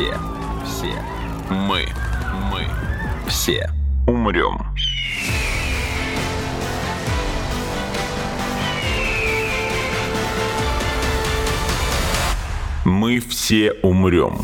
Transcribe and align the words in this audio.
все, 0.00 0.14
все, 0.64 1.02
мы, 1.50 1.86
мы, 2.50 2.66
все 3.28 3.70
умрем. 4.06 4.58
Мы 12.86 13.20
все 13.20 13.72
умрем. 13.82 14.38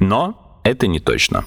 Но 0.00 0.60
это 0.64 0.86
не 0.86 1.00
точно. 1.00 1.46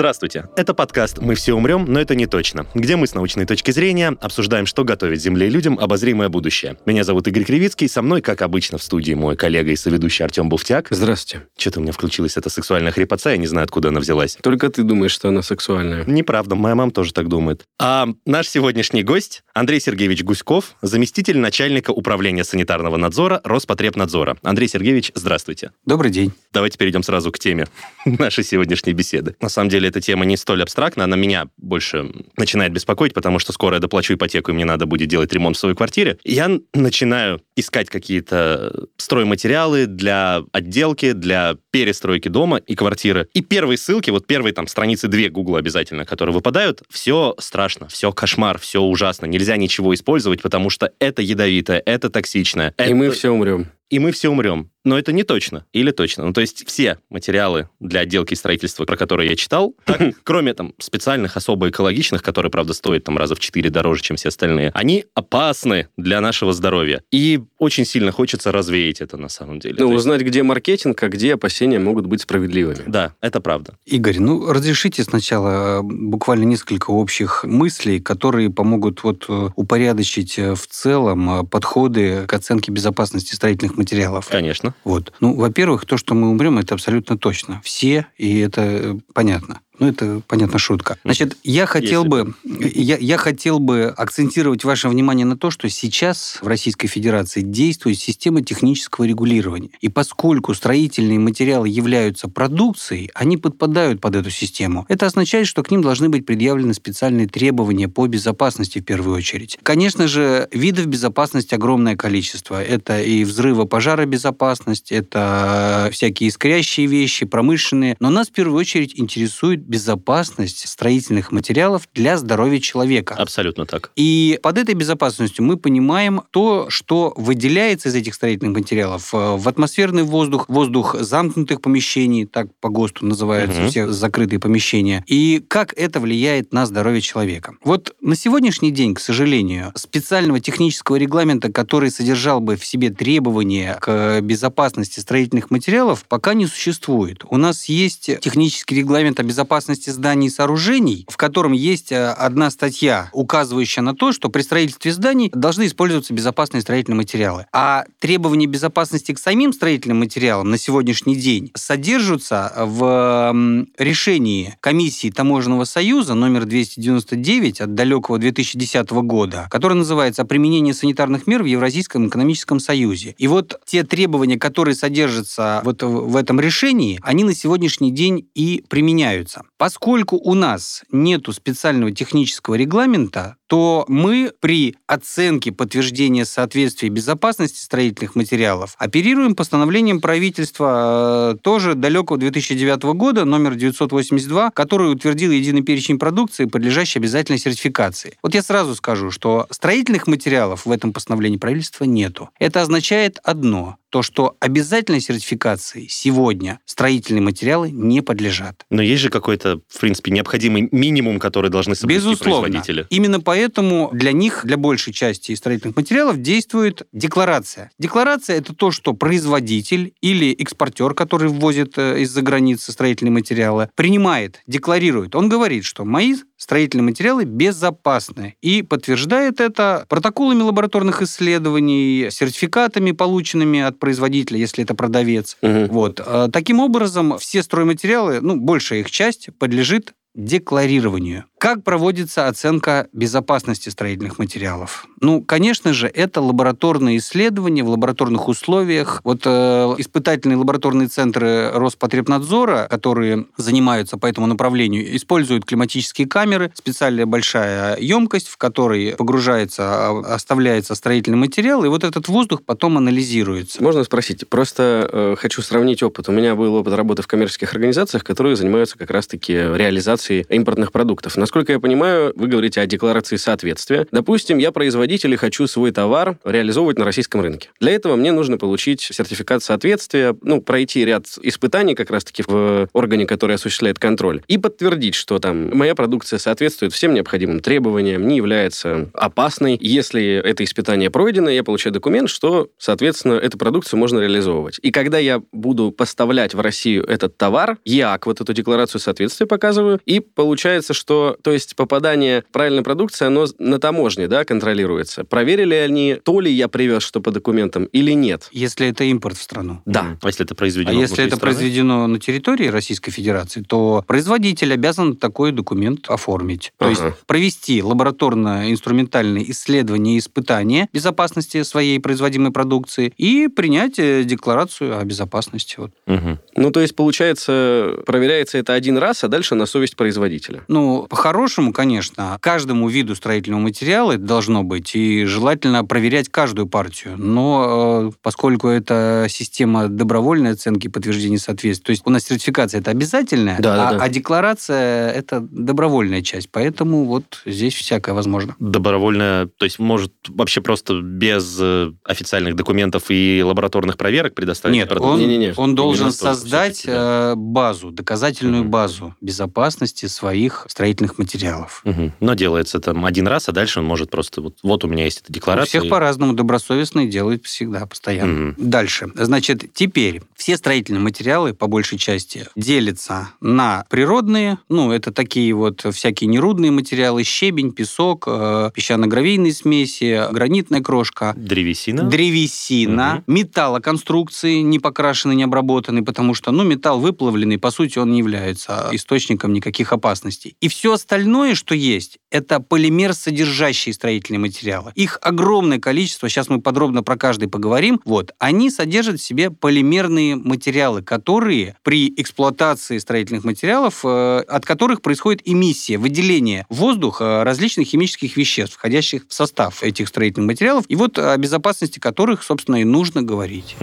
Здравствуйте. 0.00 0.48
Это 0.56 0.72
подкаст 0.72 1.18
«Мы 1.18 1.34
все 1.34 1.52
умрем, 1.52 1.84
но 1.86 2.00
это 2.00 2.14
не 2.14 2.24
точно», 2.24 2.64
где 2.74 2.96
мы 2.96 3.06
с 3.06 3.14
научной 3.14 3.44
точки 3.44 3.70
зрения 3.70 4.16
обсуждаем, 4.22 4.64
что 4.64 4.82
готовит 4.82 5.20
Земле 5.20 5.48
и 5.48 5.50
людям 5.50 5.78
обозримое 5.78 6.30
будущее. 6.30 6.78
Меня 6.86 7.04
зовут 7.04 7.28
Игорь 7.28 7.44
Кривицкий, 7.44 7.86
со 7.86 8.00
мной, 8.00 8.22
как 8.22 8.40
обычно, 8.40 8.78
в 8.78 8.82
студии 8.82 9.12
мой 9.12 9.36
коллега 9.36 9.72
и 9.72 9.76
соведущий 9.76 10.24
Артем 10.24 10.48
Буфтяк. 10.48 10.86
Здравствуйте. 10.88 11.46
Что-то 11.58 11.80
у 11.80 11.82
меня 11.82 11.92
включилась 11.92 12.38
эта 12.38 12.48
сексуальная 12.48 12.92
хрипотца, 12.92 13.28
я 13.28 13.36
не 13.36 13.46
знаю, 13.46 13.64
откуда 13.64 13.88
она 13.88 14.00
взялась. 14.00 14.38
Только 14.42 14.70
ты 14.70 14.84
думаешь, 14.84 15.12
что 15.12 15.28
она 15.28 15.42
сексуальная. 15.42 16.06
Неправда, 16.06 16.54
моя 16.54 16.74
мама 16.74 16.92
тоже 16.92 17.12
так 17.12 17.28
думает. 17.28 17.64
А 17.78 18.08
наш 18.24 18.48
сегодняшний 18.48 19.02
гость 19.02 19.42
Андрей 19.52 19.80
Сергеевич 19.80 20.22
Гуськов, 20.22 20.76
заместитель 20.80 21.36
начальника 21.36 21.90
управления 21.90 22.44
санитарного 22.44 22.96
надзора 22.96 23.42
Роспотребнадзора. 23.44 24.38
Андрей 24.42 24.68
Сергеевич, 24.68 25.12
здравствуйте. 25.14 25.72
Добрый 25.84 26.10
день. 26.10 26.32
Давайте 26.54 26.78
перейдем 26.78 27.02
сразу 27.02 27.30
к 27.30 27.38
теме 27.38 27.66
нашей 28.06 28.44
сегодняшней 28.44 28.94
беседы. 28.94 29.36
На 29.42 29.50
самом 29.50 29.68
деле, 29.68 29.89
эта 29.90 30.00
тема 30.00 30.24
не 30.24 30.36
столь 30.36 30.62
абстрактна, 30.62 31.04
она 31.04 31.16
меня 31.16 31.48
больше 31.56 32.10
начинает 32.36 32.72
беспокоить, 32.72 33.14
потому 33.14 33.38
что 33.38 33.52
скоро 33.52 33.74
я 33.74 33.80
доплачу 33.80 34.14
ипотеку, 34.14 34.50
и 34.50 34.54
мне 34.54 34.64
надо 34.64 34.86
будет 34.86 35.08
делать 35.08 35.32
ремонт 35.32 35.56
в 35.56 35.60
своей 35.60 35.74
квартире. 35.74 36.18
Я 36.24 36.50
начинаю 36.74 37.42
искать 37.56 37.90
какие-то 37.90 38.86
стройматериалы 38.96 39.86
для 39.86 40.42
отделки, 40.52 41.12
для 41.12 41.56
перестройки 41.70 42.28
дома 42.28 42.58
и 42.58 42.74
квартиры. 42.74 43.28
И 43.34 43.42
первые 43.42 43.76
ссылки, 43.76 44.10
вот 44.10 44.26
первые 44.26 44.52
там 44.52 44.66
страницы 44.66 45.08
две 45.08 45.28
Гугла 45.28 45.58
обязательно, 45.58 46.04
которые 46.04 46.34
выпадают, 46.34 46.82
все 46.88 47.34
страшно, 47.38 47.88
все 47.88 48.12
кошмар, 48.12 48.58
все 48.58 48.80
ужасно. 48.80 49.26
Нельзя 49.26 49.56
ничего 49.56 49.94
использовать, 49.94 50.42
потому 50.42 50.70
что 50.70 50.92
это 50.98 51.22
ядовитое, 51.22 51.82
это 51.84 52.10
токсичное. 52.10 52.74
И 52.78 52.82
это... 52.82 52.94
мы 52.94 53.10
все 53.10 53.30
умрем. 53.30 53.68
И 53.90 53.98
мы 53.98 54.12
все 54.12 54.28
умрем. 54.30 54.70
Но 54.84 54.98
это 54.98 55.12
не 55.12 55.24
точно. 55.24 55.66
Или 55.72 55.90
точно. 55.90 56.24
Ну, 56.24 56.32
то 56.32 56.40
есть 56.40 56.66
все 56.66 56.98
материалы 57.10 57.68
для 57.80 58.00
отделки 58.00 58.32
и 58.32 58.36
строительства, 58.36 58.84
про 58.86 58.96
которые 58.96 59.28
я 59.28 59.36
читал, 59.36 59.74
так, 59.84 60.00
кроме 60.24 60.54
там 60.54 60.72
специальных, 60.78 61.36
особо 61.36 61.68
экологичных, 61.68 62.22
которые, 62.22 62.50
правда, 62.50 62.72
стоят 62.72 63.04
там 63.04 63.18
раза 63.18 63.34
в 63.34 63.40
четыре 63.40 63.68
дороже, 63.68 64.02
чем 64.02 64.16
все 64.16 64.28
остальные, 64.28 64.70
они 64.74 65.04
опасны 65.14 65.88
для 65.98 66.20
нашего 66.20 66.52
здоровья. 66.54 67.02
И 67.10 67.40
очень 67.58 67.84
сильно 67.84 68.10
хочется 68.10 68.52
развеять 68.52 69.00
это 69.02 69.18
на 69.18 69.28
самом 69.28 69.58
деле. 69.58 69.76
Ну, 69.78 69.88
есть- 69.88 69.98
узнать, 69.98 70.22
где 70.22 70.42
маркетинг, 70.42 71.02
а 71.02 71.08
где 71.08 71.34
опасения 71.34 71.78
могут 71.78 72.06
быть 72.06 72.22
справедливыми. 72.22 72.84
Да, 72.86 73.14
это 73.20 73.40
правда. 73.40 73.76
Игорь, 73.84 74.18
ну 74.18 74.50
разрешите 74.50 75.04
сначала 75.04 75.80
э, 75.80 75.82
буквально 75.82 76.44
несколько 76.44 76.90
общих 76.90 77.44
мыслей, 77.44 78.00
которые 78.00 78.48
помогут 78.50 79.02
вот 79.02 79.26
э, 79.28 79.48
упорядочить 79.56 80.38
э, 80.38 80.54
в 80.54 80.66
целом 80.68 81.46
подходы 81.48 82.24
к 82.26 82.32
оценке 82.32 82.72
безопасности 82.72 83.34
строительных 83.34 83.76
материалов. 83.80 84.28
Конечно. 84.28 84.74
Вот. 84.84 85.12
Ну, 85.20 85.34
во-первых, 85.34 85.86
то, 85.86 85.96
что 85.96 86.14
мы 86.14 86.28
умрем, 86.28 86.58
это 86.58 86.74
абсолютно 86.74 87.18
точно. 87.18 87.60
Все, 87.64 88.06
и 88.16 88.38
это 88.38 88.60
э, 88.62 88.94
понятно. 89.14 89.60
Ну, 89.80 89.88
это, 89.88 90.20
понятно, 90.28 90.58
шутка. 90.58 90.98
Значит, 91.04 91.38
я 91.42 91.64
хотел 91.64 92.04
Если 92.04 92.10
бы, 92.10 92.34
я, 92.44 92.98
я 92.98 93.16
хотел 93.16 93.58
бы 93.58 93.86
акцентировать 93.96 94.62
ваше 94.62 94.88
внимание 94.88 95.24
на 95.24 95.38
то, 95.38 95.50
что 95.50 95.68
сейчас 95.70 96.38
в 96.42 96.46
Российской 96.46 96.86
Федерации 96.86 97.40
действует 97.40 97.98
система 97.98 98.42
технического 98.42 99.06
регулирования. 99.06 99.70
И 99.80 99.88
поскольку 99.88 100.52
строительные 100.52 101.18
материалы 101.18 101.68
являются 101.68 102.28
продукцией, 102.28 103.10
они 103.14 103.38
подпадают 103.38 104.02
под 104.02 104.16
эту 104.16 104.30
систему. 104.30 104.84
Это 104.88 105.06
означает, 105.06 105.46
что 105.46 105.62
к 105.62 105.70
ним 105.70 105.80
должны 105.80 106.10
быть 106.10 106.26
предъявлены 106.26 106.74
специальные 106.74 107.26
требования 107.26 107.88
по 107.88 108.06
безопасности 108.06 108.80
в 108.80 108.84
первую 108.84 109.16
очередь. 109.16 109.58
Конечно 109.62 110.08
же, 110.08 110.46
видов 110.52 110.86
безопасности 110.86 111.54
огромное 111.54 111.96
количество. 111.96 112.62
Это 112.62 113.00
и 113.00 113.24
взрыва 113.24 113.64
пожара 113.64 114.04
безопасность, 114.04 114.92
это 114.92 115.88
всякие 115.90 116.28
искрящие 116.28 116.86
вещи, 116.86 117.24
промышленные. 117.24 117.96
Но 117.98 118.10
нас 118.10 118.28
в 118.28 118.32
первую 118.32 118.58
очередь 118.58 118.98
интересует 118.98 119.69
безопасность 119.70 120.68
строительных 120.68 121.30
материалов 121.32 121.88
для 121.94 122.18
здоровья 122.18 122.58
человека. 122.58 123.14
Абсолютно 123.14 123.64
так. 123.66 123.92
И 123.96 124.38
под 124.42 124.58
этой 124.58 124.74
безопасностью 124.74 125.44
мы 125.44 125.56
понимаем 125.56 126.22
то, 126.32 126.66
что 126.68 127.14
выделяется 127.16 127.88
из 127.88 127.94
этих 127.94 128.14
строительных 128.14 128.56
материалов 128.56 129.14
э, 129.14 129.36
в 129.36 129.48
атмосферный 129.48 130.02
воздух, 130.02 130.48
воздух 130.48 130.96
замкнутых 130.98 131.60
помещений, 131.60 132.26
так 132.26 132.48
по 132.60 132.68
ГОСТу 132.68 133.06
называются 133.06 133.60
Мгм. 133.60 133.70
все 133.70 133.88
закрытые 133.92 134.40
помещения, 134.40 135.04
и 135.06 135.42
как 135.46 135.72
это 135.74 136.00
влияет 136.00 136.52
на 136.52 136.66
здоровье 136.66 137.00
человека. 137.00 137.54
Вот 137.62 137.94
на 138.00 138.16
сегодняшний 138.16 138.72
день, 138.72 138.94
к 138.94 139.00
сожалению, 139.00 139.72
специального 139.76 140.40
технического 140.40 140.96
регламента, 140.96 141.52
который 141.52 141.90
содержал 141.92 142.40
бы 142.40 142.56
в 142.56 142.64
себе 142.66 142.90
требования 142.90 143.78
к 143.80 144.20
безопасности 144.20 144.98
строительных 144.98 145.50
материалов, 145.52 146.04
пока 146.08 146.34
не 146.34 146.46
существует. 146.46 147.22
У 147.28 147.36
нас 147.36 147.66
есть 147.66 148.10
технический 148.20 148.74
регламент 148.74 149.20
о 149.20 149.22
безопасности 149.22 149.59
зданий 149.68 150.28
и 150.28 150.30
сооружений, 150.30 151.06
в 151.08 151.16
котором 151.16 151.52
есть 151.52 151.92
э, 151.92 152.10
одна 152.10 152.50
статья, 152.50 153.10
указывающая 153.12 153.82
на 153.82 153.94
то, 153.94 154.12
что 154.12 154.28
при 154.28 154.42
строительстве 154.42 154.92
зданий 154.92 155.30
должны 155.34 155.66
использоваться 155.66 156.14
безопасные 156.14 156.62
строительные 156.62 156.96
материалы. 156.96 157.46
А 157.52 157.84
требования 157.98 158.46
безопасности 158.46 159.12
к 159.12 159.18
самим 159.18 159.52
строительным 159.52 159.98
материалам 159.98 160.50
на 160.50 160.58
сегодняшний 160.58 161.16
день 161.16 161.50
содержатся 161.54 162.52
в 162.56 163.34
решении 163.78 164.56
комиссии 164.60 165.10
Таможенного 165.10 165.64
союза 165.64 166.14
номер 166.14 166.44
299 166.44 167.60
от 167.60 167.74
далекого 167.74 168.18
2010 168.18 168.90
года, 168.90 169.48
которое 169.50 169.74
называется 169.74 170.22
«О 170.22 170.24
применении 170.24 170.72
санитарных 170.72 171.26
мер 171.26 171.42
в 171.42 171.46
Евразийском 171.46 172.08
экономическом 172.08 172.60
союзе». 172.60 173.14
И 173.18 173.26
вот 173.28 173.60
те 173.64 173.82
требования, 173.84 174.38
которые 174.38 174.74
содержатся 174.74 175.60
вот 175.64 175.82
в 175.82 176.16
этом 176.16 176.40
решении, 176.40 176.98
они 177.02 177.24
на 177.24 177.34
сегодняшний 177.34 177.90
день 177.90 178.28
и 178.34 178.64
применяются. 178.68 179.42
Поскольку 179.60 180.16
у 180.16 180.32
нас 180.32 180.84
нету 180.90 181.34
специального 181.34 181.92
технического 181.92 182.54
регламента, 182.54 183.36
то 183.46 183.84
мы 183.88 184.32
при 184.40 184.76
оценке 184.86 185.52
подтверждения 185.52 186.24
соответствия 186.24 186.88
безопасности 186.88 187.58
строительных 187.58 188.14
материалов 188.14 188.74
оперируем 188.78 189.34
постановлением 189.34 190.00
правительства 190.00 191.34
э, 191.34 191.38
тоже 191.42 191.74
далекого 191.74 192.16
2009 192.16 192.84
года, 192.94 193.26
номер 193.26 193.54
982, 193.54 194.50
который 194.52 194.90
утвердил 194.90 195.30
единый 195.30 195.62
перечень 195.62 195.98
продукции, 195.98 196.46
подлежащей 196.46 196.98
обязательной 196.98 197.38
сертификации. 197.38 198.16
Вот 198.22 198.34
я 198.34 198.42
сразу 198.42 198.74
скажу, 198.74 199.10
что 199.10 199.46
строительных 199.50 200.06
материалов 200.06 200.64
в 200.64 200.70
этом 200.70 200.94
постановлении 200.94 201.36
правительства 201.36 201.84
нету. 201.84 202.30
Это 202.38 202.62
означает 202.62 203.18
одно, 203.24 203.76
то, 203.90 204.02
что 204.02 204.36
обязательной 204.40 205.00
сертификации 205.00 205.86
сегодня 205.88 206.60
строительные 206.64 207.22
материалы 207.22 207.70
не 207.70 208.00
подлежат. 208.00 208.64
Но 208.70 208.82
есть 208.82 209.02
же 209.02 209.10
какой-то, 209.10 209.49
в 209.68 209.80
принципе, 209.80 210.10
необходимый 210.10 210.68
минимум, 210.70 211.18
который 211.18 211.50
должны 211.50 211.74
соблюсти 211.74 212.08
Безусловно. 212.08 212.42
производители. 212.42 212.86
Именно 212.90 213.20
поэтому 213.20 213.90
для 213.92 214.12
них, 214.12 214.42
для 214.44 214.56
большей 214.56 214.92
части 214.92 215.34
строительных 215.34 215.76
материалов, 215.76 216.20
действует 216.20 216.86
декларация. 216.92 217.70
Декларация– 217.78 218.36
это 218.38 218.54
то, 218.54 218.70
что 218.70 218.92
производитель 218.94 219.92
или 220.00 220.32
экспортер, 220.32 220.94
который 220.94 221.28
ввозит 221.28 221.74
э, 221.76 222.00
из-за 222.00 222.22
границы 222.22 222.72
строительные 222.72 223.12
материалы, 223.12 223.68
принимает, 223.74 224.40
декларирует. 224.46 225.14
Он 225.14 225.28
говорит, 225.28 225.64
что 225.64 225.84
мои 225.84 226.14
строительные 226.36 226.84
материалы 226.84 227.24
безопасны. 227.24 228.34
И 228.40 228.62
подтверждает 228.62 229.40
это 229.40 229.84
протоколами 229.88 230.42
лабораторных 230.42 231.02
исследований, 231.02 232.08
сертификатами, 232.10 232.92
полученными 232.92 233.60
от 233.60 233.78
производителя, 233.78 234.38
если 234.38 234.64
это 234.64 234.74
продавец. 234.74 235.36
Мгм. 235.42 235.66
Вот. 235.66 236.00
Э, 236.04 236.28
Таким 236.32 236.60
образом, 236.60 237.18
все 237.18 237.42
стройматериалы, 237.42 238.20
ну, 238.20 238.36
большая 238.36 238.80
их 238.80 238.90
часть, 238.90 239.28
подлежит 239.40 239.94
декларированию. 240.14 241.24
Как 241.40 241.64
проводится 241.64 242.28
оценка 242.28 242.88
безопасности 242.92 243.70
строительных 243.70 244.18
материалов? 244.18 244.86
Ну, 245.00 245.22
конечно 245.22 245.72
же, 245.72 245.86
это 245.86 246.20
лабораторные 246.20 246.98
исследования 246.98 247.64
в 247.64 247.70
лабораторных 247.70 248.28
условиях. 248.28 249.00
Вот 249.04 249.22
э, 249.24 249.30
испытательные 249.78 250.36
лабораторные 250.36 250.88
центры 250.88 251.50
Роспотребнадзора, 251.54 252.66
которые 252.68 253.24
занимаются 253.38 253.96
по 253.96 254.04
этому 254.04 254.26
направлению, 254.26 254.94
используют 254.94 255.46
климатические 255.46 256.06
камеры, 256.06 256.52
специальная 256.52 257.06
большая 257.06 257.78
емкость, 257.78 258.28
в 258.28 258.36
которой 258.36 258.94
погружается, 258.94 259.62
а, 259.62 260.14
оставляется 260.16 260.74
строительный 260.74 261.16
материал, 261.16 261.64
и 261.64 261.68
вот 261.68 261.84
этот 261.84 262.06
воздух 262.08 262.42
потом 262.44 262.76
анализируется. 262.76 263.62
Можно 263.62 263.82
спросить? 263.84 264.28
Просто 264.28 264.90
э, 264.92 265.14
хочу 265.16 265.40
сравнить 265.40 265.82
опыт. 265.82 266.06
У 266.10 266.12
меня 266.12 266.34
был 266.34 266.54
опыт 266.56 266.74
работы 266.74 267.00
в 267.00 267.06
коммерческих 267.06 267.54
организациях, 267.54 268.04
которые 268.04 268.36
занимаются 268.36 268.76
как 268.76 268.90
раз-таки 268.90 269.32
реализацией 269.32 270.26
импортных 270.28 270.70
продуктов. 270.70 271.16
Насколько 271.30 271.52
я 271.52 271.60
понимаю, 271.60 272.12
вы 272.16 272.26
говорите 272.26 272.60
о 272.60 272.66
декларации 272.66 273.14
соответствия. 273.14 273.86
Допустим, 273.92 274.38
я 274.38 274.50
производитель 274.50 275.12
и 275.12 275.16
хочу 275.16 275.46
свой 275.46 275.70
товар 275.70 276.18
реализовывать 276.24 276.76
на 276.76 276.84
российском 276.84 277.20
рынке. 277.20 277.50
Для 277.60 277.70
этого 277.70 277.94
мне 277.94 278.10
нужно 278.10 278.36
получить 278.36 278.80
сертификат 278.80 279.40
соответствия, 279.40 280.16
ну, 280.22 280.42
пройти 280.42 280.84
ряд 280.84 281.04
испытаний 281.22 281.76
как 281.76 281.92
раз-таки 281.92 282.24
в 282.26 282.68
органе, 282.72 283.06
который 283.06 283.36
осуществляет 283.36 283.78
контроль, 283.78 284.22
и 284.26 284.38
подтвердить, 284.38 284.96
что 284.96 285.20
там 285.20 285.56
моя 285.56 285.76
продукция 285.76 286.18
соответствует 286.18 286.72
всем 286.72 286.94
необходимым 286.94 287.38
требованиям, 287.38 288.08
не 288.08 288.16
является 288.16 288.90
опасной. 288.92 289.56
Если 289.60 290.14
это 290.16 290.42
испытание 290.42 290.90
пройдено, 290.90 291.30
я 291.30 291.44
получаю 291.44 291.72
документ, 291.72 292.10
что, 292.10 292.48
соответственно, 292.58 293.12
эту 293.12 293.38
продукцию 293.38 293.78
можно 293.78 294.00
реализовывать. 294.00 294.58
И 294.62 294.72
когда 294.72 294.98
я 294.98 295.22
буду 295.30 295.70
поставлять 295.70 296.34
в 296.34 296.40
Россию 296.40 296.82
этот 296.86 297.16
товар, 297.16 297.58
ЯК, 297.64 298.06
вот 298.06 298.20
эту 298.20 298.32
декларацию 298.32 298.80
соответствия 298.80 299.26
показываю, 299.26 299.78
и 299.86 300.00
получается, 300.00 300.74
что, 300.74 301.18
то 301.22 301.32
есть 301.32 301.56
попадание 301.56 302.24
правильной 302.32 302.62
продукции, 302.62 303.06
оно 303.06 303.26
на 303.38 303.58
таможне, 303.58 304.08
да, 304.08 304.24
контролируется. 304.24 305.04
Проверили 305.04 305.54
они, 305.54 305.96
то 306.02 306.20
ли 306.20 306.30
я 306.32 306.48
привез 306.48 306.82
что 306.82 307.00
по 307.00 307.10
документам 307.10 307.64
или 307.64 307.92
нет. 307.92 308.28
Если 308.32 308.68
это 308.68 308.84
импорт 308.84 309.16
в 309.16 309.22
страну. 309.22 309.60
Да. 309.66 309.96
А 310.02 310.06
если 310.06 310.24
это 310.24 310.34
произведено 310.34 310.78
А 310.78 310.80
если 310.80 311.04
это 311.04 311.16
страны? 311.16 311.20
произведено 311.34 311.86
на 311.86 311.98
территории 311.98 312.46
Российской 312.48 312.90
Федерации, 312.90 313.42
то 313.42 313.84
производитель 313.86 314.52
обязан 314.52 314.96
такой 314.96 315.32
документ 315.32 315.88
оформить. 315.88 316.52
То 316.58 316.66
Ага. 316.66 316.70
есть 316.86 316.96
провести 317.06 317.62
лабораторно-инструментальные 317.62 319.30
исследования 319.30 319.96
и 319.96 319.98
испытания 319.98 320.68
безопасности 320.72 321.42
своей 321.42 321.78
производимой 321.80 322.32
продукции 322.32 322.92
и 322.96 323.28
принять 323.28 323.78
э, 323.78 324.04
декларацию 324.04 324.78
о 324.78 324.84
безопасности. 324.84 325.56
Вот. 325.58 325.72
Мгм. 325.86 326.18
Ну, 326.36 326.50
то 326.50 326.60
есть, 326.60 326.74
получается, 326.76 327.76
проверяется 327.86 328.38
это 328.38 328.54
один 328.54 328.78
раз, 328.78 329.04
а 329.04 329.08
дальше 329.08 329.34
на 329.34 329.46
совесть 329.46 329.76
производителя. 329.76 330.42
Ну, 330.48 330.86
по-хорошему, 331.10 331.52
конечно, 331.52 332.16
каждому 332.20 332.68
виду 332.68 332.94
строительного 332.94 333.40
материала 333.40 333.92
это 333.92 334.04
должно 334.04 334.44
быть, 334.44 334.76
и 334.76 335.04
желательно 335.06 335.64
проверять 335.64 336.08
каждую 336.08 336.46
партию. 336.46 336.94
Но 336.96 337.88
э, 337.88 337.92
поскольку 338.00 338.46
это 338.46 339.06
система 339.10 339.66
добровольной 339.66 340.32
оценки 340.32 340.66
и 340.66 340.70
подтверждения 340.70 341.18
соответствия, 341.18 341.64
то 341.64 341.70
есть 341.70 341.82
у 341.84 341.90
нас 341.90 342.04
сертификация 342.04 342.60
это 342.60 342.70
обязательная, 342.70 343.38
Да, 343.40 343.56
да, 343.56 343.68
а, 343.68 343.72
да. 343.72 343.84
а 343.84 343.88
декларация 343.88 344.92
это 344.92 345.18
добровольная 345.20 346.02
часть, 346.02 346.28
поэтому 346.30 346.84
вот 346.84 347.22
здесь 347.26 347.54
всякое 347.54 347.92
возможно. 347.92 348.36
Добровольно, 348.38 349.28
то 349.36 349.44
есть 349.44 349.58
может 349.58 349.92
вообще 350.08 350.40
просто 350.40 350.80
без 350.80 351.38
э, 351.40 351.72
официальных 351.84 352.36
документов 352.36 352.84
и 352.88 353.20
лабораторных 353.26 353.76
проверок 353.76 354.14
предоставить 354.14 354.54
Нет, 354.54 354.70
он, 354.78 355.00
Не-не-не. 355.00 355.34
он 355.36 355.56
должен 355.56 355.86
Именно 355.88 355.96
только 355.98 356.14
создать 356.14 356.62
да. 356.66 357.12
э, 357.12 357.14
базу, 357.16 357.72
доказательную 357.72 358.42
Мгм. 358.42 358.50
базу 358.52 358.94
безопасности 359.00 359.86
своих 359.86 360.46
строительных 360.48 360.99
материалов. 361.00 361.62
Мгм. 361.64 361.92
Но 362.00 362.14
делается 362.14 362.60
там 362.60 362.84
один 362.84 363.06
раз, 363.08 363.28
а 363.28 363.32
дальше 363.32 363.58
он 363.60 363.66
может 363.66 363.90
просто... 363.90 364.20
Вот, 364.20 364.36
вот 364.42 364.64
у 364.64 364.68
меня 364.68 364.84
есть 364.84 365.00
эта 365.00 365.10
У 365.10 365.14
декларация. 365.14 365.60
всех 365.60 365.70
по-разному 365.70 366.12
добросовестные 366.12 366.88
делают 366.88 367.24
всегда, 367.26 367.66
постоянно. 367.66 368.12
Мгм. 368.12 368.34
Дальше. 368.36 368.88
Значит, 368.94 369.52
теперь 369.54 370.02
все 370.14 370.36
строительные 370.36 370.80
материалы, 370.80 371.32
по 371.34 371.46
большей 371.46 371.78
части, 371.78 372.26
делятся 372.36 373.08
на 373.20 373.64
природные, 373.70 374.38
ну, 374.48 374.70
это 374.72 374.92
такие 374.92 375.32
вот 375.34 375.64
всякие 375.74 376.08
нерудные 376.08 376.50
материалы, 376.50 377.02
щебень, 377.04 377.52
песок, 377.52 378.04
э, 378.06 378.50
песчано-гравийные 378.54 379.32
смеси, 379.32 380.04
гранитная 380.12 380.60
крошка, 380.60 381.14
Древесина. 381.16 381.84
древесина, 381.84 383.02
металлоконструкции, 383.06 384.40
не 384.40 384.58
покрашенные, 384.58 385.16
не 385.16 385.24
обработанные, 385.24 385.82
потому 385.84 386.14
что, 386.14 386.30
ну, 386.32 386.44
металл 386.44 386.80
выплавленный, 386.80 387.38
по 387.38 387.50
сути, 387.50 387.78
он 387.78 387.92
не 387.92 387.98
является 387.98 388.68
источником 388.72 389.32
никаких 389.32 389.72
опасностей. 389.72 390.36
И 390.40 390.48
все 390.48 390.76
остальное, 390.80 391.34
что 391.34 391.54
есть, 391.54 391.98
это 392.10 392.40
полимер, 392.40 392.94
содержащие 392.94 393.72
строительные 393.72 394.18
материалы. 394.18 394.72
Их 394.74 394.98
огромное 395.02 395.58
количество, 395.58 396.08
сейчас 396.08 396.28
мы 396.28 396.40
подробно 396.40 396.82
про 396.82 396.96
каждый 396.96 397.28
поговорим, 397.28 397.80
вот, 397.84 398.12
они 398.18 398.50
содержат 398.50 398.98
в 398.98 399.02
себе 399.02 399.30
полимерные 399.30 400.16
материалы, 400.16 400.82
которые 400.82 401.56
при 401.62 401.92
эксплуатации 401.96 402.78
строительных 402.78 403.24
материалов, 403.24 403.84
э, 403.84 404.24
от 404.26 404.44
которых 404.44 404.82
происходит 404.82 405.22
эмиссия, 405.24 405.78
выделение 405.78 406.46
в 406.48 406.56
воздух 406.56 407.00
э, 407.00 407.22
различных 407.22 407.68
химических 407.68 408.16
веществ, 408.16 408.56
входящих 408.56 409.06
в 409.08 409.12
состав 409.12 409.62
этих 409.62 409.88
строительных 409.88 410.28
материалов, 410.28 410.64
и 410.68 410.76
вот 410.76 410.98
о 410.98 411.16
безопасности 411.16 411.78
которых, 411.78 412.22
собственно, 412.22 412.56
и 412.56 412.64
нужно 412.64 413.02
говорить. 413.02 413.56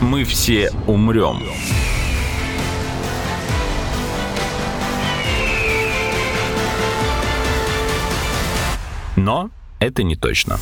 Мы 0.00 0.24
все 0.24 0.70
умрем. 0.86 1.42
Но 9.24 9.48
это 9.80 10.02
не 10.02 10.16
точно. 10.16 10.58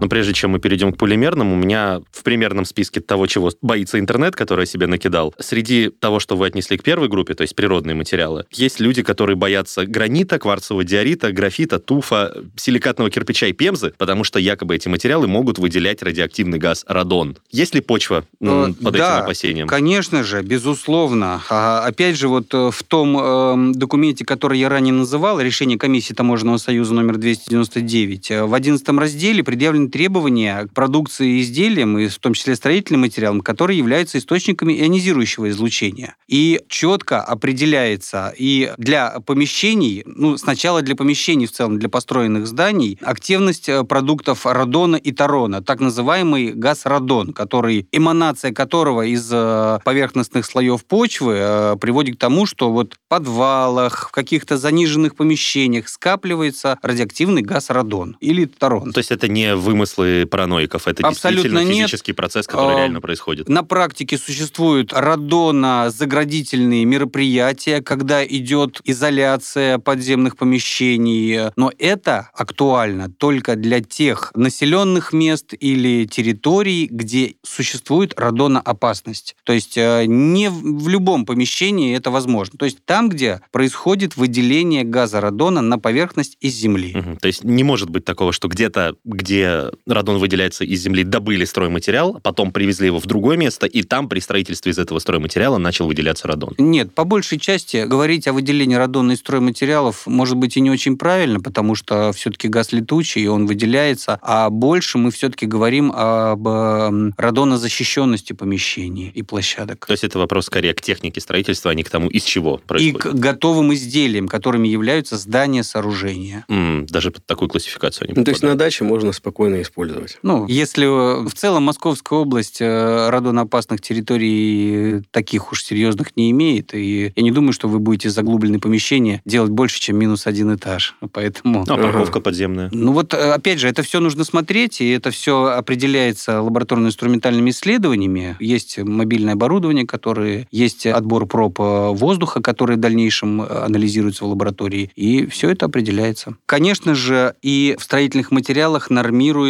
Но 0.00 0.08
прежде 0.08 0.32
чем 0.32 0.50
мы 0.50 0.58
перейдем 0.58 0.92
к 0.92 0.98
полимерным, 0.98 1.52
у 1.52 1.56
меня 1.56 2.00
в 2.10 2.22
примерном 2.22 2.64
списке 2.64 3.00
того, 3.00 3.26
чего 3.26 3.50
боится 3.62 3.98
интернет, 3.98 4.36
который 4.36 4.62
я 4.62 4.66
себе 4.66 4.86
накидал, 4.86 5.34
среди 5.38 5.90
того, 5.90 6.20
что 6.20 6.36
вы 6.36 6.46
отнесли 6.46 6.76
к 6.76 6.82
первой 6.82 7.08
группе, 7.08 7.34
то 7.34 7.42
есть 7.42 7.54
природные 7.54 7.94
материалы, 7.94 8.46
есть 8.50 8.80
люди, 8.80 9.02
которые 9.02 9.36
боятся 9.36 9.86
гранита, 9.86 10.38
кварцевого 10.38 10.84
диорита, 10.84 11.32
графита, 11.32 11.78
туфа, 11.78 12.34
силикатного 12.56 13.10
кирпича 13.10 13.46
и 13.46 13.52
пемзы, 13.52 13.92
потому 13.98 14.24
что 14.24 14.38
якобы 14.38 14.76
эти 14.76 14.88
материалы 14.88 15.26
могут 15.26 15.58
выделять 15.58 16.02
радиоактивный 16.02 16.58
газ 16.58 16.84
радон. 16.88 17.36
Есть 17.50 17.74
ли 17.74 17.80
почва 17.80 18.24
Э, 18.40 18.72
под 18.82 18.94
да, 18.94 19.16
этим 19.16 19.24
опасением? 19.24 19.66
Конечно 19.66 20.24
же, 20.24 20.42
безусловно. 20.42 21.42
А, 21.50 21.84
опять 21.84 22.16
же, 22.16 22.28
вот 22.28 22.52
э, 22.54 22.70
в 22.70 22.82
том 22.82 23.18
эм, 23.18 23.72
документе, 23.72 24.24
который 24.24 24.58
я 24.58 24.68
ранее 24.68 24.94
называл, 24.94 25.40
решение 25.40 25.78
комиссии 25.78 26.14
Таможенного 26.14 26.56
союза 26.56 26.94
номер 26.94 27.18
299, 27.18 28.30
э, 28.30 28.44
в 28.44 28.54
11 28.54 28.88
разделе 28.98 29.44
предъявлены 29.44 29.89
требования 29.90 30.66
к 30.66 30.72
продукции 30.72 31.38
и 31.38 31.40
изделиям, 31.42 31.98
и 31.98 32.08
в 32.08 32.18
том 32.18 32.34
числе 32.34 32.56
строительным 32.56 33.02
материалам, 33.02 33.40
которые 33.40 33.78
являются 33.78 34.18
источниками 34.18 34.72
ионизирующего 34.72 35.50
излучения. 35.50 36.16
И 36.28 36.60
четко 36.68 37.20
определяется 37.20 38.32
и 38.36 38.72
для 38.78 39.20
помещений, 39.20 40.02
ну, 40.06 40.36
сначала 40.36 40.82
для 40.82 40.96
помещений 40.96 41.46
в 41.46 41.52
целом, 41.52 41.78
для 41.78 41.88
построенных 41.88 42.46
зданий, 42.46 42.98
активность 43.02 43.68
э, 43.68 43.84
продуктов 43.84 44.46
радона 44.46 44.96
и 44.96 45.12
тарона, 45.12 45.62
так 45.62 45.80
называемый 45.80 46.52
газ 46.52 46.86
радон, 46.86 47.32
который, 47.32 47.86
эманация 47.92 48.52
которого 48.52 49.02
из 49.02 49.28
э, 49.32 49.78
поверхностных 49.84 50.46
слоев 50.46 50.84
почвы 50.84 51.36
э, 51.38 51.76
приводит 51.80 52.16
к 52.16 52.18
тому, 52.18 52.46
что 52.46 52.70
вот 52.72 52.94
в 52.94 52.98
подвалах, 53.08 54.08
в 54.08 54.12
каких-то 54.12 54.56
заниженных 54.56 55.16
помещениях 55.16 55.88
скапливается 55.88 56.78
радиоактивный 56.82 57.42
газ 57.42 57.70
радон 57.70 58.16
или 58.20 58.44
тарон. 58.44 58.92
То 58.92 58.98
есть 58.98 59.10
это 59.10 59.28
не 59.28 59.56
вымыслы 59.80 60.26
параноиков, 60.26 60.86
это 60.86 61.06
Абсолютно 61.06 61.42
действительно 61.42 61.72
нет. 61.72 61.88
физический 61.88 62.12
процесс, 62.12 62.46
который 62.46 62.74
А, 62.74 62.78
реально 62.78 63.00
происходит. 63.00 63.48
На 63.48 63.62
практике 63.64 64.18
существуют 64.18 64.92
радонозаградительные 64.92 66.84
мероприятия, 66.84 67.80
когда 67.80 68.24
идет 68.24 68.80
изоляция 68.84 69.78
подземных 69.78 70.36
помещений, 70.36 71.50
но 71.56 71.72
это 71.78 72.30
актуально 72.34 73.10
только 73.10 73.56
для 73.56 73.80
тех 73.80 74.32
населенных 74.34 75.12
мест 75.12 75.54
или 75.58 76.06
территорий, 76.06 76.86
где 76.90 77.34
существует 77.42 78.18
радоноопасность. 78.18 79.36
То 79.44 79.52
есть 79.52 79.76
э, 79.76 80.04
не 80.06 80.50
в 80.50 80.88
любом 80.88 81.24
помещении 81.24 81.96
это 81.96 82.10
возможно. 82.10 82.58
То 82.58 82.66
есть 82.66 82.84
там, 82.84 83.08
где 83.08 83.40
происходит 83.50 84.16
выделение 84.16 84.84
газа 84.84 85.20
радона 85.20 85.60
на 85.62 85.78
поверхность 85.78 86.36
из 86.40 86.54
земли. 86.54 86.92
Мгм. 86.94 87.16
То 87.16 87.26
есть 87.26 87.44
не 87.44 87.64
может 87.64 87.88
быть 87.90 88.04
такого, 88.04 88.32
что 88.32 88.48
где-то, 88.48 88.96
где 89.04 89.69
радон 89.86 90.18
выделяется 90.18 90.64
из 90.64 90.80
земли, 90.82 91.04
добыли 91.04 91.44
стройматериал, 91.44 92.20
потом 92.22 92.52
привезли 92.52 92.86
его 92.86 92.98
в 93.00 93.06
другое 93.06 93.36
место, 93.36 93.66
и 93.66 93.82
там 93.82 94.08
при 94.08 94.20
строительстве 94.20 94.72
из 94.72 94.78
этого 94.78 94.98
стройматериала 94.98 95.58
начал 95.58 95.86
выделяться 95.86 96.28
радон. 96.28 96.54
Нет, 96.58 96.94
по 96.94 97.04
большей 97.04 97.38
части 97.38 97.84
говорить 97.86 98.26
о 98.28 98.32
выделении 98.32 98.74
радона 98.74 99.12
из 99.12 99.18
стройматериалов 99.18 100.06
может 100.06 100.36
быть 100.36 100.56
и 100.56 100.60
не 100.60 100.70
очень 100.70 100.96
правильно, 100.96 101.40
потому 101.40 101.74
что 101.74 102.12
все-таки 102.12 102.48
газ 102.48 102.72
летучий, 102.72 103.22
и 103.22 103.26
он 103.26 103.46
выделяется, 103.46 104.18
а 104.22 104.50
больше 104.50 104.98
мы 104.98 105.10
все-таки 105.10 105.46
говорим 105.46 105.92
об 105.94 106.46
эм, 106.48 107.14
радонозащищенности 107.16 108.32
помещений 108.32 109.10
и 109.14 109.22
площадок. 109.22 109.86
То 109.86 109.92
есть 109.92 110.04
это 110.04 110.18
вопрос 110.18 110.46
скорее 110.46 110.74
к 110.74 110.80
технике 110.80 111.20
строительства, 111.20 111.70
а 111.70 111.74
не 111.74 111.82
к 111.82 111.90
тому, 111.90 112.08
из 112.08 112.22
чего 112.24 112.60
И 112.62 112.66
происходит. 112.68 113.00
к 113.02 113.14
готовым 113.14 113.74
изделиям, 113.74 114.28
которыми 114.28 114.68
являются 114.68 115.16
здания, 115.16 115.62
сооружения. 115.62 116.44
М, 116.48 116.86
даже 116.86 117.10
под 117.10 117.24
такую 117.26 117.48
классификацию 117.48 118.06
они 118.08 118.14
Ну, 118.16 118.24
то 118.24 118.30
есть 118.30 118.42
на 118.42 118.54
даче 118.56 118.84
можно 118.84 119.12
спокойно 119.12 119.59
использовать. 119.62 120.18
Ну, 120.22 120.46
если 120.46 120.86
в 120.86 121.32
целом 121.34 121.64
Московская 121.64 122.18
область 122.18 122.60
радонопасных 122.60 123.80
территорий 123.80 125.02
таких 125.10 125.52
уж 125.52 125.62
серьезных 125.64 126.16
не 126.16 126.30
имеет, 126.30 126.74
и 126.74 127.12
я 127.14 127.22
не 127.22 127.30
думаю, 127.30 127.52
что 127.52 127.68
вы 127.68 127.78
будете 127.78 128.10
заглубленные 128.10 128.60
помещения 128.60 129.22
делать 129.24 129.50
больше, 129.50 129.80
чем 129.80 129.96
минус 129.96 130.26
один 130.26 130.54
этаж. 130.54 130.96
Поэтому... 131.12 131.64
А 131.68 131.76
парковка 131.76 132.20
подземная? 132.20 132.68
Ну 132.72 132.92
вот, 132.92 133.14
опять 133.14 133.58
же, 133.58 133.68
это 133.68 133.82
все 133.82 134.00
нужно 134.00 134.24
смотреть, 134.24 134.80
и 134.80 134.90
это 134.90 135.10
все 135.10 135.46
определяется 135.46 136.40
лабораторно-инструментальными 136.40 137.50
исследованиями. 137.50 138.36
Есть 138.40 138.78
мобильное 138.78 139.34
оборудование, 139.34 139.86
которое 139.86 140.46
есть 140.50 140.86
отбор 140.86 141.26
проб 141.26 141.58
воздуха, 141.58 142.40
который 142.42 142.76
в 142.76 142.80
дальнейшем 142.80 143.42
анализируется 143.42 144.24
в 144.24 144.28
лаборатории, 144.28 144.90
и 144.96 145.26
все 145.26 145.50
это 145.50 145.66
определяется. 145.66 146.36
Конечно 146.46 146.94
же, 146.94 147.34
и 147.42 147.76
в 147.78 147.82
строительных 147.82 148.30
материалах 148.30 148.90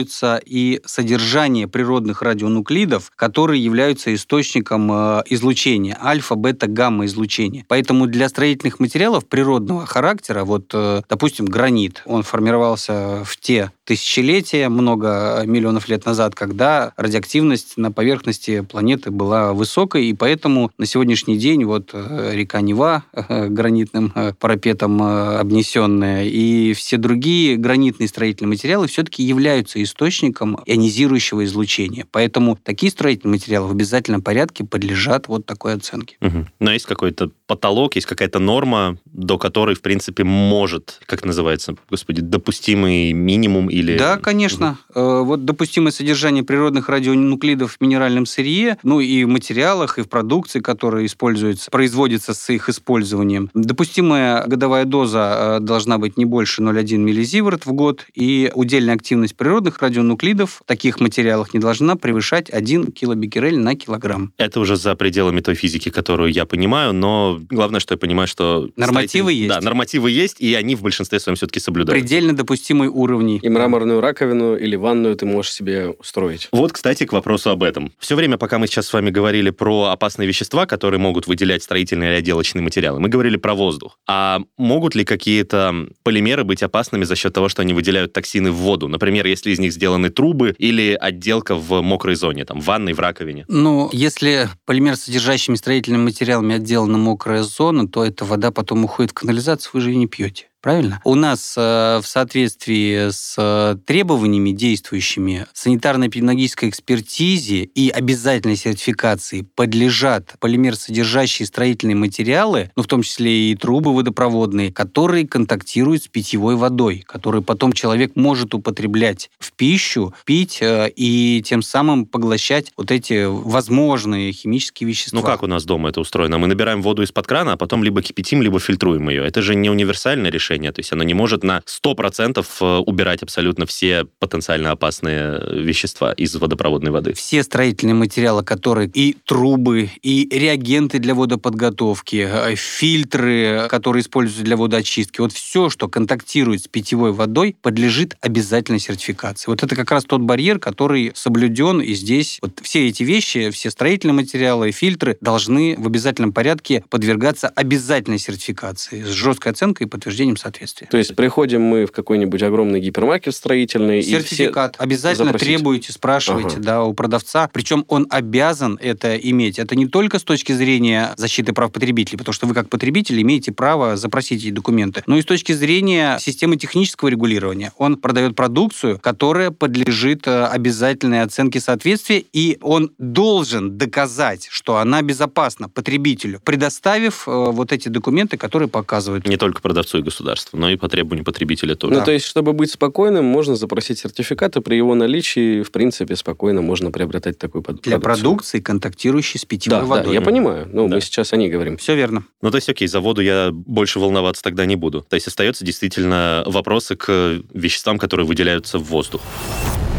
нормируется 0.01 0.41
и 0.45 0.81
содержание 0.85 1.69
природных 1.69 2.23
радионуклидов, 2.23 3.11
которые 3.17 3.63
являются 3.63 4.15
источником 4.15 4.91
э, 4.93 5.23
излучения, 5.27 5.97
альфа, 6.03 6.35
бета, 6.35 6.67
гамма 6.67 7.05
излучения. 7.07 7.65
Поэтому 7.69 8.07
для 8.07 8.29
строительных 8.29 8.81
материалов 8.81 9.27
природного 9.27 9.87
характера, 9.87 10.45
вот, 10.45 10.71
э, 10.73 11.03
допустим, 11.09 11.47
гранит, 11.47 12.03
он 12.07 12.23
формировался 12.23 13.23
в 13.25 13.37
те 13.37 13.71
тысячелетия, 13.91 14.69
много 14.69 15.43
миллионов 15.47 15.89
лет 15.89 16.07
назад, 16.07 16.37
когда 16.37 16.93
радиоактивность 16.97 17.77
на 17.77 17.91
поверхности 17.91 18.61
планеты 18.61 19.11
была 19.11 19.53
высокой, 19.53 20.07
и 20.07 20.15
поэтому 20.15 20.71
на 20.79 20.87
сегодняшний 20.87 21.37
день 21.37 21.65
вот 21.65 21.91
э, 21.93 22.31
река 22.35 22.61
Нева 22.61 23.03
гранитным 23.13 24.13
парапетом 24.39 25.03
обнесенная 25.03 26.25
и 26.25 26.73
все 26.75 26.99
другие 26.99 27.57
гранитные 27.57 28.09
строительные 28.09 28.51
материалы 28.51 28.87
все-таки 28.87 29.25
являются 29.25 29.83
источником 29.83 30.61
ионизирующего 30.67 31.45
излучения. 31.45 32.07
Поэтому 32.13 32.57
такие 32.63 32.93
строительные 32.93 33.33
материалы 33.33 33.67
в 33.67 33.73
обязательном 33.73 34.23
порядке 34.23 34.63
подлежат 34.63 35.27
вот 35.27 35.47
такой 35.47 35.75
оценке. 35.75 36.17
Угу. 36.21 36.47
Но 36.61 36.73
есть 36.73 36.87
какой-то 36.87 37.33
потолок, 37.49 37.97
есть 37.97 38.07
какая-то 38.07 38.39
норма, 38.39 38.99
до 39.07 39.37
которой, 39.37 39.75
в 39.75 39.83
принципе, 39.83 40.23
может, 40.23 41.01
как 41.07 41.25
называется, 41.25 41.75
господи, 41.91 42.21
допустимый 42.21 43.13
минимум 43.13 43.69
или... 43.81 43.99
Да, 43.99 44.17
конечно. 44.17 44.79
Угу. 44.95 45.25
Вот 45.25 45.45
допустимое 45.45 45.93
содержание 45.93 46.43
природных 46.43 46.89
радионуклидов 46.89 47.77
в 47.77 47.81
минеральном 47.81 48.27
сырье, 48.27 48.79
ну 48.83 49.01
и 49.01 49.25
в 49.25 49.29
материалах, 49.29 49.99
и 49.99 50.03
в 50.03 50.09
продукции, 50.09 50.61
которая 50.61 51.07
используется, 51.07 51.71
производится 51.71 52.35
с 52.35 52.51
их 52.51 52.69
использованием. 52.69 53.51
Допустимая 53.55 54.47
годовая 54.47 54.85
доза 54.85 55.59
э, 55.59 55.61
должна 55.61 55.99
быть 55.99 56.17
не 56.17 56.25
больше 56.25 56.63
0,1 56.63 56.99
миллизиверт 56.99 57.67
в 57.67 57.73
год, 57.73 58.07
и 58.15 58.51
удельная 58.55 58.95
активность 58.95 59.37
природных 59.37 59.81
радионуклидов 59.81 60.63
в 60.65 60.67
таких 60.67 61.01
материалах 61.01 61.55
не 61.55 61.61
должна 61.61 61.97
превышать 61.97 62.51
1 62.51 62.93
килобеккерель 62.93 63.59
на 63.59 63.75
килограмм. 63.75 64.33
Это 64.37 64.61
уже 64.61 64.77
за 64.77 64.95
пределами 64.95 65.41
той 65.41 65.55
физики, 65.55 65.91
которую 65.91 66.33
я 66.33 66.47
понимаю, 66.47 66.93
но 66.93 67.41
главное, 67.49 67.81
что 67.81 67.95
я 67.95 67.99
понимаю, 67.99 68.29
что... 68.29 68.69
Нормативы 68.77 69.33
есть. 69.33 69.49
Да, 69.49 69.61
нормативы 69.61 70.11
есть, 70.11 70.41
и 70.41 70.55
они 70.55 70.75
в 70.75 70.83
большинстве 70.83 71.21
своем 71.21 71.37
все-таки 71.37 71.61
соблюдаются. 71.61 72.01
Предельно 72.01 72.35
допустимый 72.35 72.89
уровни. 72.89 73.39
И 73.43 73.49
мраморную 73.71 74.01
раковину 74.01 74.57
или 74.57 74.77
ванную 74.77 75.17
ты 75.17 75.27
можешь 75.27 75.53
себе 75.53 75.89
устроить. 75.89 76.49
Вот, 76.53 76.73
кстати, 76.73 77.07
к 77.07 77.13
вопросу 77.13 77.51
об 77.51 77.63
этом. 77.63 77.93
Все 77.99 78.17
время, 78.17 78.37
пока 78.37 78.59
мы 78.59 78.67
сейчас 78.67 78.87
с 78.87 78.93
вами 78.93 79.11
говорили 79.11 79.51
про 79.51 79.85
опасные 79.87 80.27
вещества, 80.27 80.67
которые 80.67 81.01
могут 81.01 81.27
выделять 81.27 81.63
строительные 81.63 82.11
или 82.11 82.19
отделочные 82.19 82.63
материалы, 82.63 83.01
мы 83.01 83.09
говорили 83.09 83.37
про 83.37 83.55
воздух. 83.55 83.99
А 84.09 84.41
могут 84.59 84.95
ли 84.95 85.05
какие-то 85.05 85.87
полимеры 86.03 86.45
быть 86.45 86.63
опасными 86.63 87.05
за 87.05 87.17
счет 87.17 87.33
того, 87.33 87.49
что 87.49 87.63
они 87.63 87.73
выделяют 87.73 88.13
токсины 88.13 88.51
в 88.51 88.57
воду? 88.57 88.89
Например, 88.89 89.27
если 89.27 89.51
из 89.51 89.59
них 89.59 89.73
сделаны 89.73 90.11
трубы 90.11 90.55
или 90.59 90.97
отделка 91.01 91.55
в 91.55 91.81
мокрой 91.81 92.17
зоне, 92.17 92.45
там, 92.45 92.61
в 92.61 92.65
ванной, 92.65 92.93
в 92.93 93.01
раковине? 93.01 93.45
Ну, 93.49 93.89
если 93.93 94.49
полимер, 94.67 94.97
содержащими 94.97 95.55
строительными 95.55 96.03
материалами 96.03 96.57
отделана 96.57 96.99
мокрая 96.99 97.43
зона, 97.43 97.89
то 97.89 98.05
эта 98.05 98.25
вода 98.25 98.51
потом 98.51 98.85
уходит 98.85 99.13
в 99.13 99.15
канализацию, 99.15 99.71
вы 99.75 99.81
же 99.81 99.91
ее 99.91 99.97
не 99.97 100.07
пьете 100.07 100.50
правильно? 100.61 101.01
У 101.05 101.15
нас 101.15 101.55
э, 101.57 102.01
в 102.03 102.07
соответствии 102.07 103.11
с 103.11 103.35
э, 103.39 103.77
требованиями 103.87 104.51
действующими 104.51 105.47
санитарно-эпидемиологической 105.55 106.69
экспертизе 106.69 107.63
и 107.65 107.91
обязательной 107.91 108.57
сертификации 108.57 109.43
подлежат 109.55 110.35
полимер, 110.39 110.77
содержащие 110.77 111.47
строительные 111.47 111.97
материалы, 111.97 112.71
ну, 112.77 112.83
в 112.83 112.87
том 112.87 113.03
числе 113.03 113.51
и 113.51 113.57
трубы 113.57 113.95
водопроводные, 113.95 114.73
которые 114.73 115.27
контактируют 115.27 116.05
с 116.05 116.09
питьевой 116.09 116.57
водой, 116.57 117.05
которые 117.07 117.43
потом 117.43 117.73
человек 117.73 118.13
может 118.15 118.55
употреблять 118.55 119.31
в 119.39 119.53
пищу, 119.53 120.15
пить 120.25 120.59
э, 120.61 120.91
и 120.95 121.43
тем 121.45 121.63
самым 121.63 122.07
поглощать 122.07 122.73
вот 122.77 122.91
эти 122.91 123.25
возможные 123.25 124.33
химические 124.33 124.89
вещества. 124.89 125.21
Ну, 125.21 125.27
как 125.27 125.43
у 125.43 125.47
нас 125.47 125.65
дома 125.65 125.89
это 125.89 126.01
устроено? 126.01 126.39
Мы 126.39 126.49
набираем 126.49 126.83
воду 126.83 127.03
из-под 127.03 127.27
крана, 127.27 127.53
а 127.55 127.57
потом 127.57 127.83
либо 127.83 128.03
кипятим, 128.03 128.43
либо 128.43 128.61
фильтруем 128.61 129.09
ее. 129.09 129.25
Это 129.25 129.43
же 129.43 129.55
не 129.55 129.71
универсальное 129.71 130.31
решение 130.31 130.50
решение. 130.51 130.73
То 130.73 130.81
есть 130.81 130.93
оно 130.93 131.05
не 131.05 131.15
может 131.15 131.45
на 131.45 131.63
100% 131.67 132.45
э, 132.61 132.65
убирать 132.87 133.23
абсолютно 133.23 133.67
все 133.67 134.05
потенциально 134.19 134.71
опасные 134.71 135.41
вещества 135.53 136.13
из 136.13 136.35
водопроводной 136.35 136.91
воды. 136.91 137.13
Все 137.15 137.43
строительные 137.43 137.95
материалы, 137.95 138.43
которые 138.43 138.91
и 138.93 139.17
трубы, 139.25 139.91
и 140.03 140.29
реагенты 140.31 140.99
для 140.99 141.15
водоподготовки, 141.15 142.29
э, 142.31 142.55
фильтры, 142.57 143.67
которые 143.69 144.03
используются 144.03 144.45
для 144.45 144.57
водоочистки, 144.57 145.21
вот 145.21 145.33
все, 145.33 145.71
что 145.71 145.89
контактирует 145.89 146.63
с 146.63 146.69
питьевой 146.69 147.13
водой, 147.13 147.57
подлежит 147.63 148.17
обязательной 148.21 148.81
сертификации. 148.81 149.51
Вот 149.51 149.63
это 149.63 149.77
как 149.77 149.91
раз 149.91 150.05
тот 150.05 150.21
барьер, 150.21 150.59
который 150.59 151.13
соблюден, 151.15 151.81
и 151.81 151.95
здесь 151.95 152.39
вот 152.43 152.61
все 152.63 152.89
эти 152.89 153.03
вещи, 153.03 153.51
все 153.51 153.71
строительные 153.71 154.15
материалы, 154.15 154.73
фильтры 154.73 155.17
должны 155.21 155.77
в 155.79 155.87
обязательном 155.87 156.33
порядке 156.33 156.85
подвергаться 156.89 157.49
обязательной 157.49 158.19
сертификации 158.19 159.03
с 159.03 159.09
жесткой 159.09 159.53
оценкой 159.53 159.87
и 159.87 159.91
подтверждением 159.91 160.37
соответствия. 160.41 160.89
То 160.91 160.97
есть 160.97 161.15
приходим 161.15 161.63
мы 161.63 161.87
в 161.87 161.93
какой-нибудь 161.93 162.43
огромный 162.43 162.81
гипермаркет 162.81 163.35
строительный. 163.35 164.03
Сертификат. 164.03 164.77
И 164.77 164.83
Обязательно 164.83 165.27
запросить. 165.27 165.49
требуете, 165.49 165.93
спрашиваете 165.93 166.57
ага. 166.57 166.63
да, 166.63 166.85
у 166.85 166.95
продавца. 166.95 167.49
Причем 167.53 167.85
он 167.89 168.07
обязан 168.11 168.79
это 168.81 169.17
иметь. 169.17 169.59
Это 169.59 169.77
не 169.77 169.87
только 169.87 170.19
с 170.19 170.25
точки 170.25 170.53
зрения 170.53 171.13
защиты 171.17 171.53
прав 171.53 171.73
потребителей, 171.73 172.19
потому 172.19 172.33
что 172.33 172.47
вы 172.47 172.55
как 172.55 172.69
потребитель 172.69 173.21
имеете 173.23 173.53
право 173.53 173.97
запросить 173.97 174.43
эти 174.43 174.51
документы, 174.51 175.03
но 175.07 175.17
и 175.17 175.23
с 175.23 175.25
точки 175.25 175.53
зрения 175.53 176.19
системы 176.21 176.57
технического 176.57 177.09
регулирования. 177.09 177.73
Он 177.77 177.97
продает 177.97 178.35
продукцию, 178.35 178.99
которая 178.99 179.51
подлежит 179.51 180.27
э, 180.27 180.45
обязательной 180.47 181.23
оценке 181.23 181.61
соответствия, 181.61 182.25
и 182.33 182.59
он 182.63 182.91
должен 182.99 183.77
доказать, 183.77 184.49
что 184.51 184.77
она 184.77 185.03
безопасна 185.03 185.69
потребителю, 185.69 186.41
предоставив 186.45 187.29
э, 187.29 187.31
вот 187.31 187.73
эти 187.73 187.89
документы, 187.89 188.37
которые 188.37 188.69
показывают. 188.69 189.27
Не 189.27 189.37
только 189.37 189.61
продавцу 189.61 189.99
и 189.99 190.03
государству 190.03 190.30
государства, 190.31 190.57
но 190.57 190.71
и 190.71 190.77
по 190.77 190.89
требованию 190.89 191.25
потребителя 191.25 191.75
тоже. 191.75 191.95
Ну, 191.95 192.05
то 192.05 192.13
есть, 192.13 192.27
чтобы 192.27 192.53
быть 192.53 192.71
спокойным, 192.71 193.25
можно 193.25 193.57
запросить 193.57 193.99
сертификат, 193.99 194.57
и 194.57 194.61
при 194.61 194.77
его 194.77 194.95
наличии, 194.95 195.63
в 195.63 195.71
принципе, 195.71 196.17
спокойно 196.17 196.63
можно 196.63 196.91
приобретать 196.91 197.39
такой 197.39 197.63
продукцию. 197.63 197.91
Для 197.91 198.01
продукции, 198.01 198.61
контактирующей 198.61 199.41
с 199.41 199.45
питьевой 199.45 199.81
да, 199.81 199.87
водой. 199.87 200.07
Да, 200.07 200.13
я 200.13 200.21
понимаю. 200.21 200.69
Ну, 200.73 200.89
да. 200.89 200.97
мы 200.97 201.01
сейчас 201.01 201.33
о 201.33 201.37
ней 201.37 201.49
говорим. 201.49 201.77
Все 201.77 201.95
верно. 201.95 202.25
Ну, 202.43 202.51
то 202.51 202.57
есть, 202.57 202.69
окей, 202.69 202.89
за 202.89 203.01
воду 203.01 203.21
я 203.21 203.51
больше 203.53 203.99
волноваться 203.99 204.43
тогда 204.43 204.67
не 204.67 204.77
буду. 204.77 205.03
То 205.03 205.15
есть, 205.15 205.27
остается 205.27 205.65
действительно 205.65 206.43
вопросы 206.47 206.97
к 206.97 207.43
веществам, 207.53 207.99
которые 207.99 208.27
выделяются 208.27 208.79
в 208.79 208.85
воздух. 208.85 209.23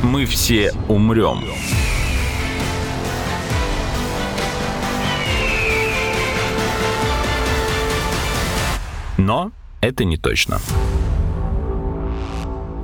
Мы 0.03 0.25
все 0.25 0.73
умрем. 0.87 1.43
Но 9.17 9.51
это 9.81 10.05
не 10.05 10.17
точно. 10.17 10.59